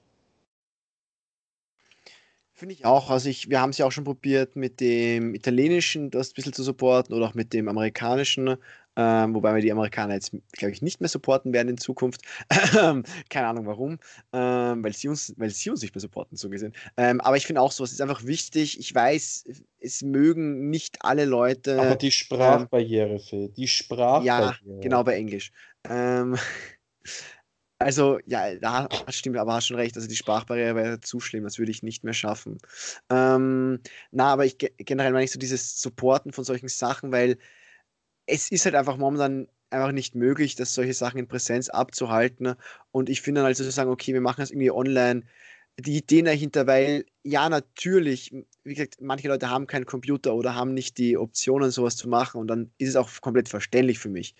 [2.57, 3.11] Finde ich auch.
[3.11, 6.53] Also ich, wir haben es ja auch schon probiert mit dem italienischen, das ein bisschen
[6.53, 8.57] zu supporten oder auch mit dem amerikanischen,
[8.95, 12.23] ähm, wobei wir die Amerikaner jetzt, glaube ich, nicht mehr supporten werden in Zukunft.
[13.29, 13.99] Keine Ahnung warum,
[14.33, 16.73] ähm, weil, sie uns, weil sie uns nicht mehr supporten, so gesehen.
[16.97, 18.79] Ähm, aber ich finde auch so, es ist einfach wichtig.
[18.79, 19.47] Ich weiß,
[19.81, 21.81] es mögen nicht alle Leute.
[21.81, 24.25] Aber die Sprachbarriere, Phil, die Sprachbarriere.
[24.25, 25.51] Ja, genau bei Englisch.
[27.79, 29.97] Also, ja, da stimmt, aber hast schon recht.
[29.97, 32.59] Also, die Sprachbarriere wäre zu schlimm, das würde ich nicht mehr schaffen.
[33.11, 37.37] Ähm, na, aber ich ge- generell meine ich so dieses Supporten von solchen Sachen, weil
[38.27, 42.55] es ist halt einfach momentan einfach nicht möglich, dass solche Sachen in Präsenz abzuhalten.
[42.93, 45.25] Und ich finde dann also zu sagen, okay, wir machen das irgendwie online.
[45.79, 48.33] Die Ideen dahinter, weil ja, natürlich,
[48.63, 52.41] wie gesagt, manche Leute haben keinen Computer oder haben nicht die Optionen, sowas zu machen.
[52.41, 54.35] Und dann ist es auch komplett verständlich für mich.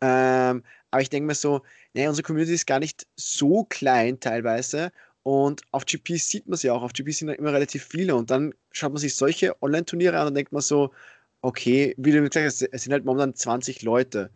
[0.00, 1.62] Ähm, aber ich denke mir so,
[1.94, 4.90] naja, unsere Community ist gar nicht so klein teilweise.
[5.22, 6.82] Und auf GPs sieht man ja auch.
[6.82, 8.16] Auf GPs sind ja immer relativ viele.
[8.16, 10.92] Und dann schaut man sich solche Online-Turniere an und denkt man so,
[11.42, 14.30] okay, wie du gesagt hast, es sind halt momentan 20 Leute.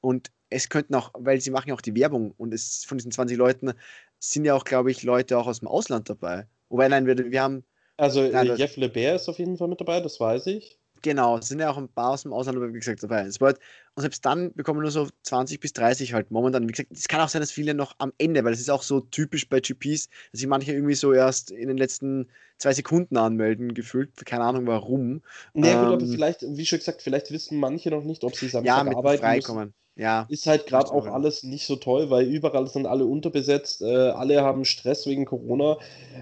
[0.00, 3.10] Und es könnten auch, weil sie machen ja auch die Werbung und es von diesen
[3.12, 3.72] 20 Leuten
[4.18, 6.46] sind ja auch, glaube ich, Leute auch aus dem Ausland dabei.
[6.68, 7.64] Wobei, nein, wir, wir haben,
[7.96, 10.78] Also Nein, Jeff LeBert ist auf jeden Fall mit dabei, das weiß ich.
[11.08, 13.22] Genau, es sind ja auch ein paar aus dem Ausland, aber wie gesagt, dabei.
[13.22, 13.58] Es wird,
[13.94, 16.64] und selbst dann bekommen wir nur so 20 bis 30 halt momentan.
[16.68, 18.82] Wie gesagt, es kann auch sein, dass viele noch am Ende, weil es ist auch
[18.82, 23.16] so typisch bei GPs, dass sich manche irgendwie so erst in den letzten zwei Sekunden
[23.16, 24.14] anmelden, gefühlt.
[24.26, 25.22] Keine Ahnung warum.
[25.54, 28.48] Nee, gut, aber Ähm, vielleicht, wie schon gesagt, vielleicht wissen manche noch nicht, ob sie
[28.48, 29.50] Samstag Ja, mit arbeiten müssen.
[29.50, 29.74] Freikommen.
[29.96, 33.86] Ja, Ist halt gerade auch alles nicht so toll, weil überall sind alle unterbesetzt, äh,
[34.10, 35.78] alle haben Stress wegen Corona.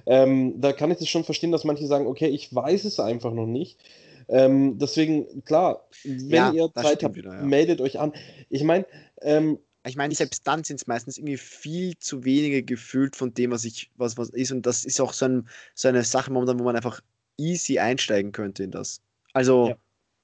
[0.06, 3.32] Ähm, da kann ich das schon verstehen, dass manche sagen, okay, ich weiß es einfach
[3.32, 3.78] noch nicht.
[4.28, 7.42] Ähm, deswegen, klar, wenn Ja, ihr Zeit habt, wieder, ja.
[7.44, 8.12] meldet euch an.
[8.48, 8.86] Ich meine,
[9.22, 13.50] ähm, Ich meine, selbst dann sind es meistens irgendwie viel zu wenige gefühlt von dem,
[13.50, 14.50] was ich, was, was ist.
[14.50, 17.00] Und das ist auch so, ein, so eine Sache momentan, wo man einfach
[17.36, 19.02] easy einsteigen könnte in das.
[19.34, 19.76] Also, Ja.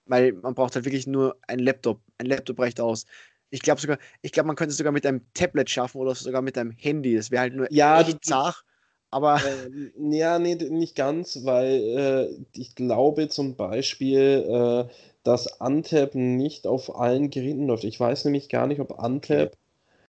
[0.06, 2.00] weil man braucht halt wirklich nur ein Laptop.
[2.18, 3.06] Ein Laptop reicht aus.
[3.50, 6.42] Ich glaube sogar, ich glaube, man könnte es sogar mit einem Tablet schaffen oder sogar
[6.42, 7.14] mit einem Handy.
[7.16, 8.64] Das wäre halt nur Ja, echt zart.
[9.10, 14.92] Aber äh, ja, nee, nicht ganz, weil äh, ich glaube zum Beispiel, äh,
[15.24, 17.84] dass Antep nicht auf allen Geräten läuft.
[17.84, 19.56] Ich weiß nämlich gar nicht, ob Antep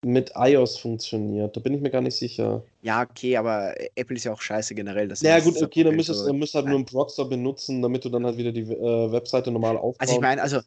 [0.02, 1.58] mit iOS funktioniert.
[1.58, 2.64] Da bin ich mir gar nicht sicher.
[2.82, 5.08] Ja, okay, aber Apple ist ja auch scheiße generell.
[5.08, 8.26] Das ja, gut, okay, dann müsstest du halt nur einen Proxer benutzen, damit du dann
[8.26, 10.02] halt wieder die äh, Webseite normal aufbaust.
[10.02, 10.62] Also ich meine, also,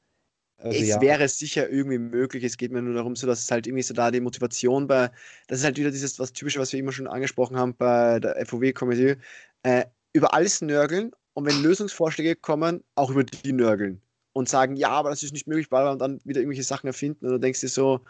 [0.59, 1.01] also, es ja.
[1.01, 2.43] wäre sicher irgendwie möglich.
[2.43, 5.11] Es geht mir nur darum, so dass es halt irgendwie so da die Motivation bei,
[5.47, 8.45] das ist halt wieder dieses was typische, was wir immer schon angesprochen haben bei der
[8.45, 9.17] FOW-Kommission,
[9.63, 14.01] äh, über alles nörgeln und wenn Lösungsvorschläge kommen, auch über die nörgeln
[14.33, 17.27] und sagen, ja, aber das ist nicht möglich, weil und dann wieder irgendwelche Sachen erfinden
[17.27, 18.01] und du denkst dir so,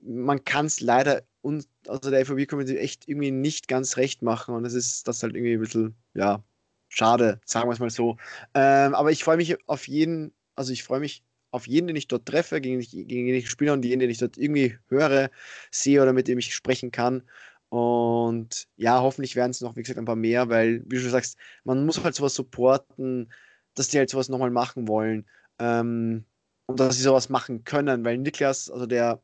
[0.00, 4.64] man kann es leider und also der FOB-Community echt irgendwie nicht ganz recht machen und
[4.64, 6.42] das ist das halt irgendwie ein bisschen, ja,
[6.88, 8.16] schade, sagen wir es mal so.
[8.54, 11.22] Ähm, aber ich freue mich auf jeden, also ich freue mich
[11.54, 14.18] auf jeden, den ich dort treffe, gegen, gegen den ich spiele und jeden, den ich
[14.18, 15.30] dort irgendwie höre,
[15.70, 17.22] sehe oder mit dem ich sprechen kann.
[17.68, 21.10] Und ja, hoffentlich werden es noch, wie gesagt, ein paar mehr, weil, wie du schon
[21.10, 23.32] sagst, man muss halt sowas supporten,
[23.74, 25.26] dass die halt sowas nochmal machen wollen.
[25.60, 26.24] Ähm,
[26.66, 29.22] und dass sie sowas machen können, weil Niklas, also der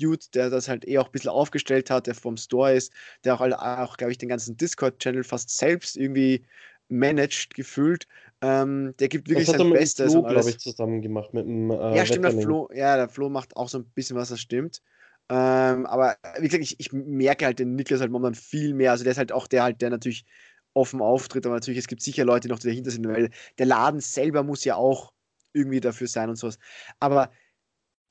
[0.00, 2.92] Dude, der das halt eh auch ein bisschen aufgestellt hat, der vom Store ist,
[3.24, 6.44] der auch, auch glaube ich, den ganzen Discord-Channel fast selbst irgendwie
[6.92, 8.06] managed, gefühlt.
[8.40, 10.12] Ähm, der gibt wirklich das sein Bestes.
[10.12, 11.70] Flo, glaube ich, zusammen gemacht mit dem.
[11.70, 14.40] Äh, ja, stimmt, der Flo, ja, der Flo macht auch so ein bisschen was, das
[14.40, 14.82] stimmt.
[15.28, 18.90] Ähm, aber wie gesagt, ich, ich, merke halt den Niklas halt momentan viel mehr.
[18.90, 20.24] Also der ist halt auch der halt, der natürlich
[20.74, 24.00] offen auftritt, aber natürlich, es gibt sicher Leute noch, die dahinter sind, weil der Laden
[24.00, 25.12] selber muss ja auch
[25.52, 26.58] irgendwie dafür sein und sowas.
[26.98, 27.30] Aber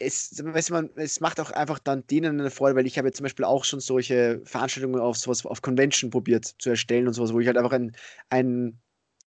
[0.02, 3.24] es, weißt man, es macht auch einfach dann denen eine Freude, weil ich habe zum
[3.24, 7.40] Beispiel auch schon solche Veranstaltungen auf sowas auf Convention probiert zu erstellen und sowas, wo
[7.40, 7.72] ich halt einfach
[8.30, 8.80] einen,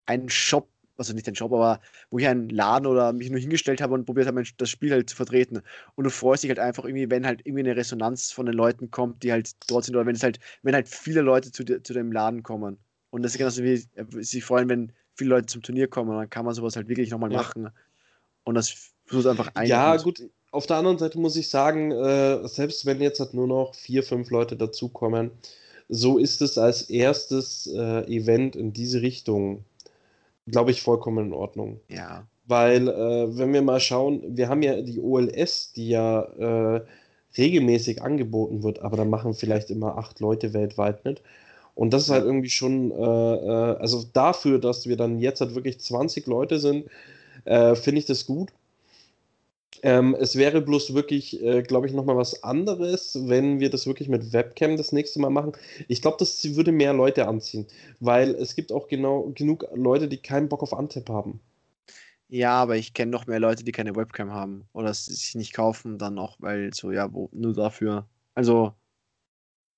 [0.07, 3.81] einen, Shop, also nicht den Shop, aber wo ich einen Laden oder mich nur hingestellt
[3.81, 5.63] habe und probiert habe, das Spiel halt zu vertreten.
[5.95, 8.91] Und du freust dich halt einfach irgendwie, wenn halt irgendwie eine Resonanz von den Leuten
[8.91, 11.93] kommt, die halt dort sind, oder wenn es halt, wenn halt viele Leute zu, zu
[11.93, 12.79] dem Laden kommen.
[13.11, 16.29] Und das ist genauso wie äh, sich freuen, wenn viele Leute zum Turnier kommen, dann
[16.29, 17.39] kann man sowas halt wirklich nochmal ja.
[17.39, 17.71] machen.
[18.45, 19.67] Und das versucht einfach ein.
[19.67, 20.23] Ja, gut,
[20.57, 24.03] auf der anderen Seite muss ich sagen, äh, selbst wenn jetzt halt nur noch vier,
[24.03, 25.31] fünf Leute dazukommen,
[25.89, 29.65] so ist es als erstes äh, Event in diese Richtung,
[30.47, 31.81] glaube ich, vollkommen in Ordnung.
[31.89, 32.27] Ja.
[32.47, 36.81] Weil, äh, wenn wir mal schauen, wir haben ja die OLS, die ja äh,
[37.37, 41.23] regelmäßig angeboten wird, aber da machen vielleicht immer acht Leute weltweit mit.
[41.75, 45.55] Und das ist halt irgendwie schon, äh, äh, also dafür, dass wir dann jetzt halt
[45.55, 46.87] wirklich 20 Leute sind,
[47.45, 48.51] finde ich das gut.
[49.83, 54.09] Ähm, es wäre bloß wirklich, äh, glaube ich, nochmal was anderes, wenn wir das wirklich
[54.09, 55.53] mit Webcam das nächste Mal machen.
[55.89, 57.67] Ich glaube, das würde mehr Leute anziehen,
[58.01, 61.41] weil es gibt auch genau genug Leute, die keinen Bock auf Antip haben.
[62.29, 65.53] Ja, aber ich kenne noch mehr Leute, die keine Webcam haben oder es sich nicht
[65.53, 68.09] kaufen, dann auch, weil so, ja, wo, nur dafür.
[68.35, 68.75] Also,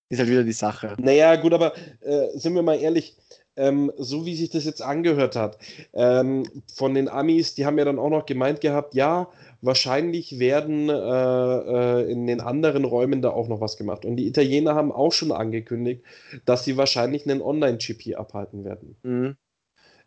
[0.09, 0.97] ist halt wieder die Sache.
[0.99, 3.17] Naja, gut, aber äh, sind wir mal ehrlich,
[3.59, 5.59] ähm, so wie sich das jetzt angehört hat,
[5.93, 9.29] ähm, von den Amis, die haben ja dann auch noch gemeint gehabt, ja,
[9.61, 14.05] wahrscheinlich werden äh, äh, in den anderen Räumen da auch noch was gemacht.
[14.05, 16.03] Und die Italiener haben auch schon angekündigt,
[16.45, 18.97] dass sie wahrscheinlich einen Online-GP abhalten werden.
[19.03, 19.37] Mhm.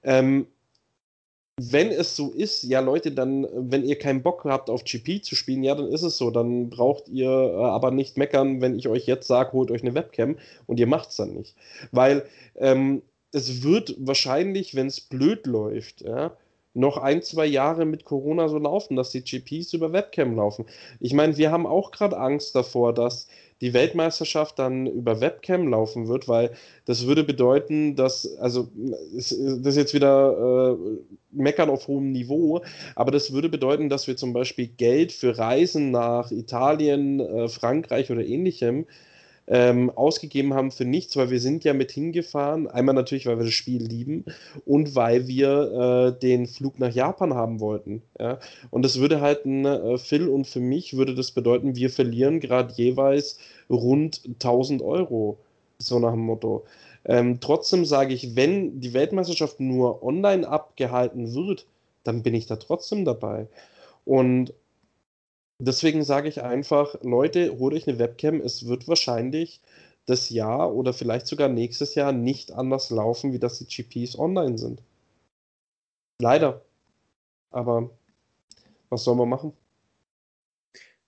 [0.04, 0.48] Ähm,
[1.60, 5.36] wenn es so ist, ja Leute, dann, wenn ihr keinen Bock habt auf GP zu
[5.36, 6.32] spielen, ja, dann ist es so.
[6.32, 9.94] Dann braucht ihr äh, aber nicht meckern, wenn ich euch jetzt sage, holt euch eine
[9.94, 11.56] Webcam und ihr macht es dann nicht.
[11.92, 16.36] Weil ähm, es wird wahrscheinlich, wenn es blöd läuft, ja,
[16.74, 20.66] noch ein, zwei Jahre mit Corona so laufen, dass die GPs über Webcam laufen.
[21.00, 23.28] Ich meine, wir haben auch gerade Angst davor, dass
[23.60, 26.52] die Weltmeisterschaft dann über Webcam laufen wird, weil
[26.86, 28.70] das würde bedeuten, dass, also
[29.14, 31.00] das ist jetzt wieder äh,
[31.32, 32.62] meckern auf hohem Niveau,
[32.96, 38.10] aber das würde bedeuten, dass wir zum Beispiel Geld für Reisen nach Italien, äh, Frankreich
[38.10, 38.88] oder ähnlichem
[39.52, 42.68] ähm, ausgegeben haben für nichts, weil wir sind ja mit hingefahren.
[42.68, 44.24] Einmal natürlich, weil wir das Spiel lieben
[44.66, 48.02] und weil wir äh, den Flug nach Japan haben wollten.
[48.18, 48.40] Ja?
[48.70, 52.40] Und das würde halt ein äh, Phil und für mich würde das bedeuten, wir verlieren
[52.40, 55.38] gerade jeweils rund 1000 Euro.
[55.80, 56.64] So nach dem Motto.
[57.04, 61.66] Ähm, trotzdem sage ich, wenn die Weltmeisterschaft nur online abgehalten wird,
[62.06, 63.48] dann bin ich da trotzdem dabei.
[64.06, 64.54] Und
[65.64, 68.42] Deswegen sage ich einfach, Leute, holt euch eine Webcam.
[68.42, 69.62] Es wird wahrscheinlich
[70.08, 74.58] das Jahr oder vielleicht sogar nächstes Jahr nicht anders laufen, wie dass die GPs online
[74.58, 74.82] sind.
[76.20, 76.66] Leider.
[77.52, 77.92] Aber
[78.90, 79.54] was soll man machen?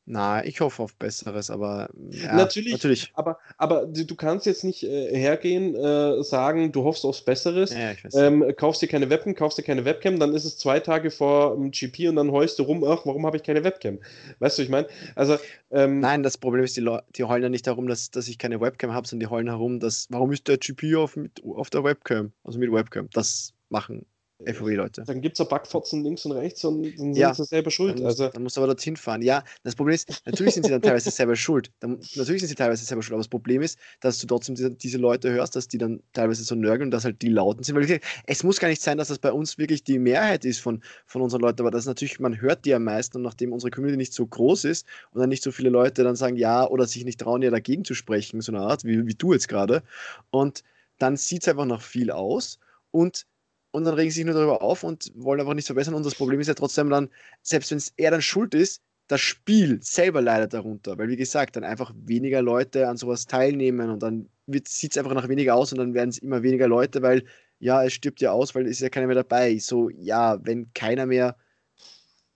[0.06, 3.12] Na, ich hoffe auf Besseres, aber ja, natürlich, natürlich.
[3.14, 7.94] Aber, aber du kannst jetzt nicht äh, hergehen, äh, sagen, du hoffst aufs Besseres, ja,
[8.14, 11.56] ähm, kaufst dir keine Webcam, kaufst dir keine Webcam, dann ist es zwei Tage vor
[11.56, 14.00] dem GP und dann heust du rum, ach, warum habe ich keine Webcam?
[14.40, 14.88] Weißt du, ich meine?
[15.16, 15.38] Also,
[15.72, 18.38] ähm, Nein, das Problem ist, die, Le die heulen ja nicht darum, dass, dass ich
[18.38, 21.70] keine Webcam habe, sondern die heulen herum, dass, warum ist der GP auf, mit, auf
[21.70, 23.10] der Webcam, also mit Webcam?
[23.14, 24.06] Das machen
[24.46, 25.04] FOE-Leute.
[25.06, 27.98] Dann gibt es ja Backfotzen links und rechts und dann Ja, sind sie selber schuld.
[27.98, 29.22] Dann, musst, also, dann musst du aber dorthin fahren.
[29.22, 31.72] Ja, das Problem ist, natürlich sind sie dann teilweise selber schuld.
[31.80, 34.72] Dann, natürlich sind sie teilweise selber schuld, aber das Problem ist, dass du trotzdem diese,
[34.72, 37.76] diese Leute hörst, dass die dann teilweise so nörgeln, dass halt die Lauten sind.
[37.76, 40.60] Weil gesagt, es muss gar nicht sein, dass das bei uns wirklich die Mehrheit ist
[40.60, 43.54] von, von unseren Leuten, aber das ist natürlich, man hört die am meisten und nachdem
[43.54, 46.68] unsere Community nicht so groß ist und dann nicht so viele Leute dann sagen ja
[46.68, 49.48] oder sich nicht trauen, ja dagegen zu sprechen, so eine Art, wie, wie du jetzt
[49.48, 49.84] gerade.
[50.32, 50.64] Und
[51.00, 52.60] dann sieht es einfach noch viel aus
[52.92, 53.26] und
[53.74, 55.96] und dann regen sie sich nur darüber auf und wollen einfach nichts verbessern.
[55.96, 57.10] Und das Problem ist ja trotzdem dann,
[57.42, 60.96] selbst wenn es er dann schuld ist, das Spiel selber leidet darunter.
[60.98, 64.30] Weil, wie gesagt, dann einfach weniger Leute an sowas teilnehmen und dann
[64.68, 67.24] sieht es einfach nach weniger aus und dann werden es immer weniger Leute, weil
[67.58, 69.58] ja, es stirbt ja aus, weil es ist ja keiner mehr dabei.
[69.58, 71.36] So, ja, wenn keiner mehr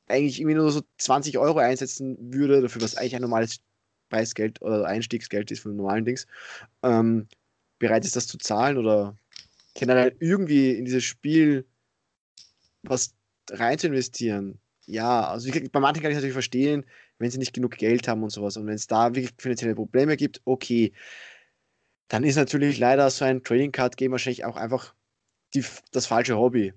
[0.07, 3.59] eigentlich irgendwie nur so 20 Euro einsetzen würde, dafür was eigentlich ein normales
[4.09, 6.25] Preisgeld oder Einstiegsgeld ist von normalen Dings,
[6.81, 7.27] ähm,
[7.77, 9.15] bereit ist, das zu zahlen oder
[9.77, 11.65] generell irgendwie in dieses Spiel
[12.83, 13.13] was
[13.51, 14.59] rein zu investieren.
[14.85, 16.85] Ja, also wie, bei manchen kann ich natürlich verstehen,
[17.19, 18.57] wenn sie nicht genug Geld haben und sowas.
[18.57, 20.93] Und wenn es da wirklich finanzielle Probleme gibt, okay.
[22.09, 24.95] Dann ist natürlich leider so ein Trading Card Game wahrscheinlich auch einfach
[25.53, 26.73] die, das falsche Hobby.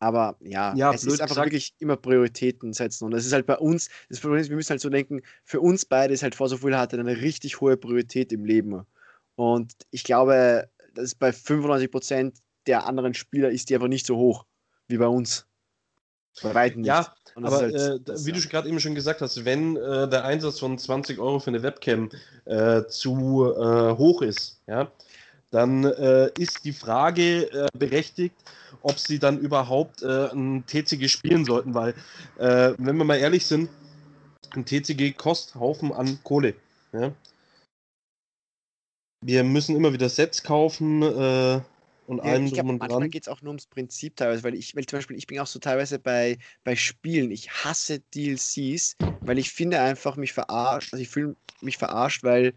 [0.00, 1.46] Aber ja, Ja, es ist einfach gesagt.
[1.46, 3.04] wirklich immer Prioritäten setzen.
[3.04, 5.60] Und das ist halt bei uns, das Problem ist, wir müssen halt so denken, für
[5.60, 8.84] uns beide ist halt Forza Full hatte eine richtig hohe Priorität im Leben.
[9.36, 12.34] Und ich glaube, das ist bei 95%
[12.66, 14.44] der anderen Spieler ist die einfach nicht so hoch
[14.88, 15.46] wie bei uns.
[16.42, 16.88] Bei weitem nicht.
[16.88, 20.58] ja, aber halt- äh, wie du gerade eben schon gesagt hast, wenn äh, der Einsatz
[20.58, 22.08] von 20 Euro für eine Webcam
[22.46, 24.90] äh, zu äh, hoch ist, ja,
[25.50, 28.36] dann äh, ist die Frage äh, berechtigt,
[28.80, 31.94] ob sie dann überhaupt ein TCG spielen sollten, weil,
[32.36, 33.68] wenn wir mal ehrlich sind,
[34.56, 36.54] ein TCG kostet Haufen an Kohle.
[36.92, 37.12] Ja?
[39.22, 41.62] Wir müssen immer wieder Sets kaufen äh,
[42.04, 43.08] und Ja, allem drum und manchmal dran.
[43.08, 45.46] geht es auch nur ums Prinzip teilweise, weil ich, weil zum Beispiel, ich bin auch
[45.46, 51.02] so teilweise bei, bei Spielen, ich hasse DLCs, weil ich finde einfach mich verarscht, also
[51.02, 52.54] ich fühle mich verarscht, weil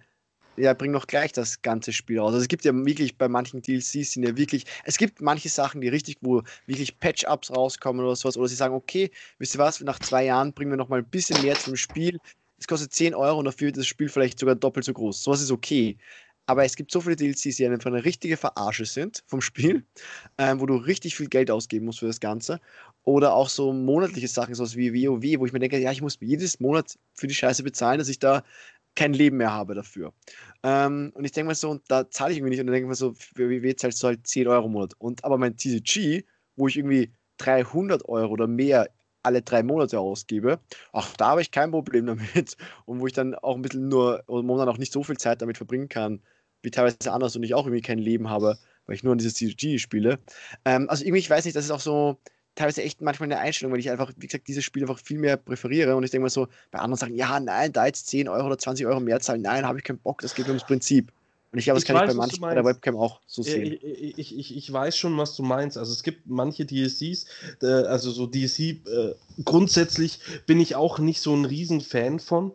[0.58, 2.30] ja, bring doch gleich das ganze Spiel raus.
[2.34, 5.82] Also es gibt ja wirklich bei manchen DLCs sind ja wirklich, es gibt manche Sachen,
[5.82, 9.82] die richtig, wo wirklich Patch-Ups rauskommen oder sowas, oder sie sagen, okay, wisst ihr was,
[9.82, 12.20] nach zwei Jahren bringen wir noch mal ein bisschen mehr zum Spiel.
[12.58, 15.24] Es kostet 10 Euro und dafür wird das Spiel vielleicht sogar doppelt so groß.
[15.24, 15.98] Sowas ist okay.
[16.48, 19.86] Aber es gibt so viele DLCs, die einfach eine richtige Verarsche sind vom Spiel,
[20.38, 22.60] ähm, wo du richtig viel Geld ausgeben musst für das Ganze.
[23.04, 26.18] Oder auch so monatliche Sachen, sowas wie WoW, wo ich mir denke, ja, ich muss
[26.22, 28.44] jedes Monat für die Scheiße bezahlen, dass ich da
[28.96, 30.14] kein Leben mehr habe dafür.
[30.64, 32.60] Ähm, und ich denke mal so, und da zahle ich irgendwie nicht.
[32.62, 34.94] Und dann denke ich mir so, für WoW zahlst du halt 10 Euro im Monat.
[35.00, 36.24] Und aber mein TCG,
[36.56, 38.90] wo ich irgendwie 300 Euro oder mehr
[39.24, 40.60] alle drei Monate ausgebe,
[40.94, 42.56] ach, da habe ich kein Problem damit.
[42.86, 45.42] Und wo ich dann auch ein bisschen nur, oder momentan auch nicht so viel Zeit
[45.42, 46.22] damit verbringen kann,
[46.66, 49.36] wie teilweise anders und ich auch irgendwie kein Leben habe, weil ich nur an dieses
[49.36, 50.20] TCG spiele.
[50.66, 52.18] Ähm, also irgendwie, ich weiß nicht, das ist auch so
[52.56, 55.38] teilweise echt manchmal eine Einstellung, weil ich einfach, wie gesagt, dieses Spiel einfach viel mehr
[55.38, 58.48] präferiere und ich denke mal so, bei anderen sagen, ja, nein, da jetzt 10 Euro
[58.48, 61.12] oder 20 Euro mehr zahlen, nein, habe ich keinen Bock, das geht nur ums Prinzip.
[61.56, 62.66] Und ich glaube, das Ich kann weiß, ich bei manchen bei der.
[62.66, 63.78] Webcam auch so sehen.
[63.82, 65.78] Ich, ich, ich, ich weiß schon, was du meinst.
[65.78, 67.28] Also es gibt manche DLCs,
[67.62, 72.52] äh, also so DLC, äh, grundsätzlich bin ich auch nicht so ein Riesenfan von.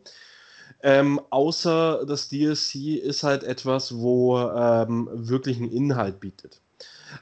[0.82, 6.60] Ähm, außer das DLC ist halt etwas, wo ähm, wirklich einen Inhalt bietet.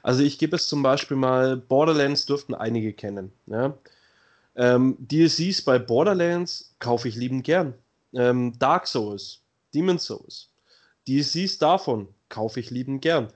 [0.01, 3.31] Also ich gebe es zum Beispiel mal, Borderlands dürften einige kennen.
[3.47, 3.77] Ja?
[4.55, 7.73] Ähm, DLCs bei Borderlands kaufe ich liebend gern.
[8.13, 9.41] Ähm, Dark Souls,
[9.73, 10.49] Demon's Souls,
[11.07, 13.27] DLCs davon kaufe ich liebend gern.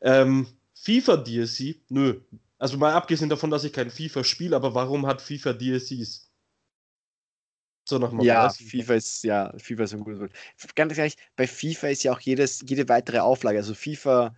[0.00, 2.20] Ähm, FIFA DLC, nö.
[2.58, 6.28] Also mal abgesehen davon, dass ich kein FIFA spiele, aber warum hat FIFA DLCs?
[7.84, 8.52] So dem Ja, du?
[8.52, 10.32] FIFA ist, ja, FIFA ist ein gutes Wort.
[10.76, 14.34] Ganz ehrlich, bei FIFA ist ja auch jedes, jede weitere Auflage, also FIFA,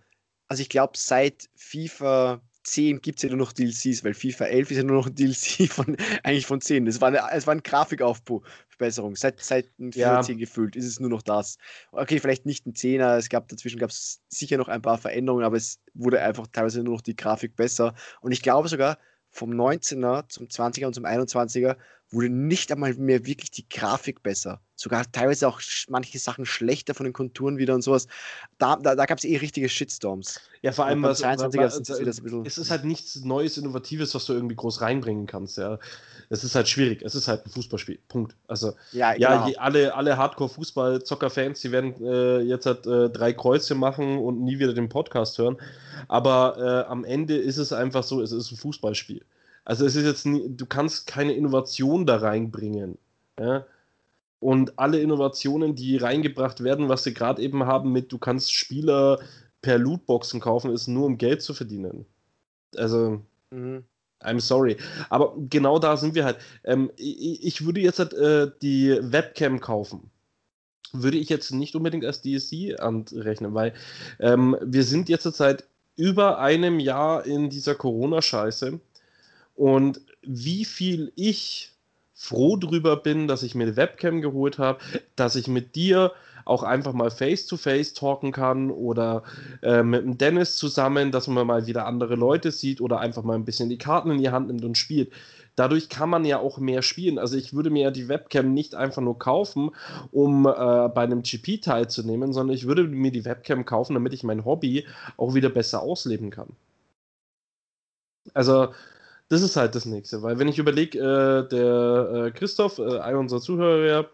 [0.47, 4.71] also ich glaube, seit FIFA 10 gibt es ja nur noch DLCs, weil FIFA 11
[4.71, 6.87] ist ja nur noch ein DLC von, eigentlich von 10.
[6.87, 9.15] Es war eine, es war eine Grafikaufbesserung.
[9.15, 10.19] Seit, seit FIFA Ja.
[10.19, 11.57] 10 gefüllt ist es nur noch das.
[11.91, 15.45] Okay, vielleicht nicht ein 10er, es gab dazwischen gab es sicher noch ein paar Veränderungen,
[15.45, 17.93] aber es wurde einfach teilweise nur noch die Grafik besser.
[18.21, 18.97] Und ich glaube sogar,
[19.29, 21.77] vom 19er zum 20er und zum 21er
[22.11, 24.61] wurde nicht einmal mehr wirklich die Grafik besser.
[24.77, 28.07] Sogar teilweise auch manche Sachen schlechter von den Konturen wieder und sowas.
[28.57, 30.39] Da, da, da gab es eh richtige Shitstorms.
[30.61, 32.83] Ja, vor allem, was, 22er was, sind es wieder so ein bisschen- es ist halt
[32.83, 35.57] nichts Neues, Innovatives, was du irgendwie groß reinbringen kannst.
[35.57, 35.79] Ja,
[36.29, 37.01] es ist halt schwierig.
[37.03, 37.99] Es ist halt ein Fußballspiel.
[38.07, 38.35] Punkt.
[38.47, 39.47] Also Ja, ja, genau.
[39.47, 44.59] je, alle, alle Hardcore-Fußball-Zocker-Fans, die werden äh, jetzt halt äh, drei Kreuze machen und nie
[44.59, 45.57] wieder den Podcast hören.
[46.07, 49.23] Aber äh, am Ende ist es einfach so, es ist ein Fußballspiel.
[49.65, 52.97] Also es ist jetzt nie, du kannst keine Innovation da reinbringen.
[53.39, 53.65] Ja?
[54.39, 59.19] Und alle Innovationen, die reingebracht werden, was sie gerade eben haben mit, du kannst Spieler
[59.61, 62.05] per Lootboxen kaufen, ist nur um Geld zu verdienen.
[62.75, 63.21] Also
[63.55, 63.83] Mhm.
[64.21, 64.77] I'm sorry.
[65.09, 66.37] Aber genau da sind wir halt.
[66.63, 70.09] Ähm, ich, ich, würde jetzt halt, äh, die Webcam kaufen.
[70.93, 73.73] Würde ich jetzt nicht unbedingt als DSC anrechnen, weil
[74.19, 75.65] ähm, wir sind jetzt seit
[75.97, 78.79] über einem Jahr in dieser Corona-Scheiße.
[79.55, 81.71] Und wie viel ich
[82.13, 84.79] froh drüber bin, dass ich mir eine Webcam geholt habe,
[85.15, 86.13] dass ich mit dir
[86.45, 89.23] auch einfach mal face-to-face -face talken kann oder
[89.61, 93.33] äh, mit dem Dennis zusammen, dass man mal wieder andere Leute sieht oder einfach mal
[93.33, 95.11] ein bisschen die Karten in die Hand nimmt und spielt.
[95.55, 97.17] Dadurch kann man ja auch mehr spielen.
[97.17, 99.71] Also ich würde mir ja die Webcam nicht einfach nur kaufen,
[100.11, 100.51] um äh,
[100.89, 104.85] bei einem GP teilzunehmen, sondern ich würde mir die Webcam kaufen, damit ich mein Hobby
[105.17, 106.49] auch wieder besser ausleben kann.
[108.33, 108.69] Also
[109.29, 113.19] das ist halt das Nächste, weil wenn ich überlege, äh, der äh, Christoph, äh, einer
[113.19, 114.09] unserer Zuhörer,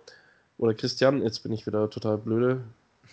[0.62, 2.62] oder Christian, jetzt bin ich wieder total blöde.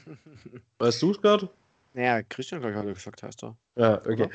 [0.79, 1.49] Weißt du es gerade?
[1.95, 3.57] Naja, Christian, glaube ich, hat gesagt, heißt er.
[3.77, 4.29] Ja, okay.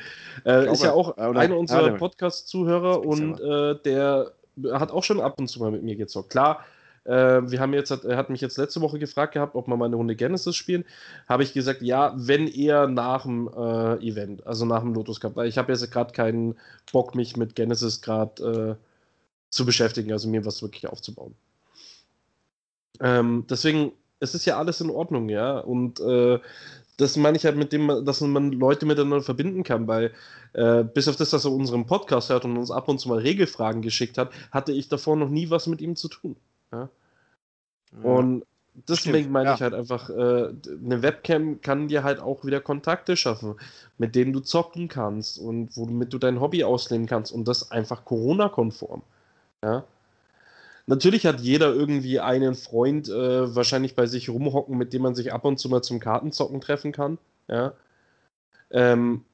[0.44, 4.32] Äh, ist ja auch äh, einer unserer Podcast-Zuhörer und äh, der
[4.72, 6.30] hat auch schon ab und zu mal mit mir gezockt.
[6.30, 6.64] Klar,
[7.04, 9.86] äh, wir haben jetzt, er hat mich jetzt letzte Woche gefragt gehabt, ob wir mal
[9.86, 10.84] eine Runde Genesis spielen.
[11.28, 15.36] Habe ich gesagt, ja, wenn eher nach dem äh, Event, also nach dem Lotus Cup.
[15.36, 16.56] Weil ich habe jetzt gerade keinen
[16.92, 18.84] Bock, mich mit Genesis gerade äh,
[19.50, 21.34] zu beschäftigen, also mir was wirklich aufzubauen.
[23.00, 25.58] Ähm, deswegen, es ist ja alles in Ordnung, ja.
[25.58, 26.38] Und äh,
[26.96, 30.12] das meine ich halt mit dem, dass man Leute miteinander verbinden kann, weil
[30.54, 33.18] äh, bis auf das, dass er unseren Podcast hört und uns ab und zu mal
[33.18, 36.36] Regelfragen geschickt hat, hatte ich davor noch nie was mit ihm zu tun.
[36.74, 36.88] Ja?
[38.02, 38.10] Ja.
[38.10, 38.44] Und
[38.74, 39.54] deswegen meine ja.
[39.54, 43.56] ich halt einfach, äh, eine Webcam kann dir halt auch wieder Kontakte schaffen,
[43.98, 48.04] mit denen du zocken kannst und womit du dein Hobby ausleben kannst und das einfach
[48.04, 49.02] Corona-konform.
[49.62, 49.84] Ja.
[50.86, 55.32] Natürlich hat jeder irgendwie einen Freund äh, wahrscheinlich bei sich rumhocken, mit dem man sich
[55.32, 57.16] ab und zu mal zum Kartenzocken treffen kann.
[57.48, 57.72] Ja.
[58.70, 59.24] Ähm,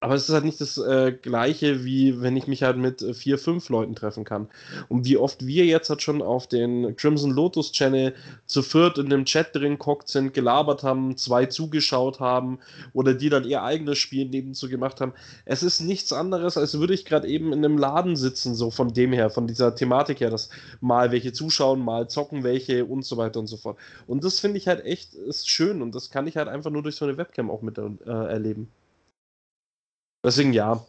[0.00, 3.14] aber es ist halt nicht das äh, Gleiche, wie wenn ich mich halt mit äh,
[3.14, 4.48] vier, fünf Leuten treffen kann.
[4.88, 9.08] Und wie oft wir jetzt halt schon auf den Crimson Lotus Channel zu viert in
[9.08, 12.58] dem Chat drin gehockt sind, gelabert haben, zwei zugeschaut haben
[12.92, 15.14] oder die dann ihr eigenes Spiel nebenzu gemacht haben.
[15.46, 18.92] Es ist nichts anderes, als würde ich gerade eben in einem Laden sitzen, so von
[18.92, 20.50] dem her, von dieser Thematik her, dass
[20.82, 23.78] mal welche zuschauen, mal zocken welche und so weiter und so fort.
[24.06, 26.82] Und das finde ich halt echt ist schön und das kann ich halt einfach nur
[26.82, 28.70] durch so eine Webcam auch mit äh, erleben.
[30.26, 30.84] Deswegen ja.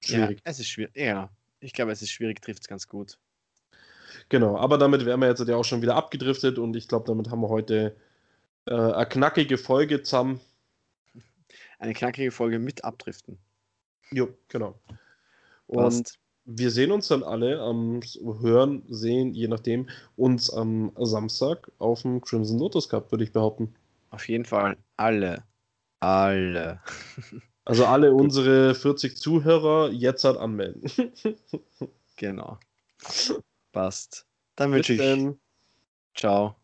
[0.00, 0.38] Schwierig.
[0.38, 0.96] Ja, es ist schwierig.
[0.96, 1.28] Ja,
[1.60, 3.18] ich glaube, es ist schwierig, trifft es ganz gut.
[4.30, 7.30] Genau, aber damit wären wir jetzt ja auch schon wieder abgedriftet und ich glaube, damit
[7.30, 7.94] haben wir heute
[8.64, 10.40] äh, eine knackige Folge zusammen.
[11.78, 13.36] Eine knackige Folge mit Abdriften.
[14.10, 14.80] Jo, genau.
[15.66, 16.18] Und Passt.
[16.46, 18.00] wir sehen uns dann alle am
[18.40, 23.74] Hören, Sehen, je nachdem, uns am Samstag auf dem Crimson Lotus Cup, würde ich behaupten.
[24.08, 25.44] Auf jeden Fall alle.
[26.00, 26.80] Alle.
[27.64, 30.82] Also alle unsere 40 Zuhörer jetzt halt anmelden.
[32.16, 32.58] genau.
[33.72, 34.26] Passt.
[34.56, 35.36] Dann wünsche ich.
[36.14, 36.56] Ciao.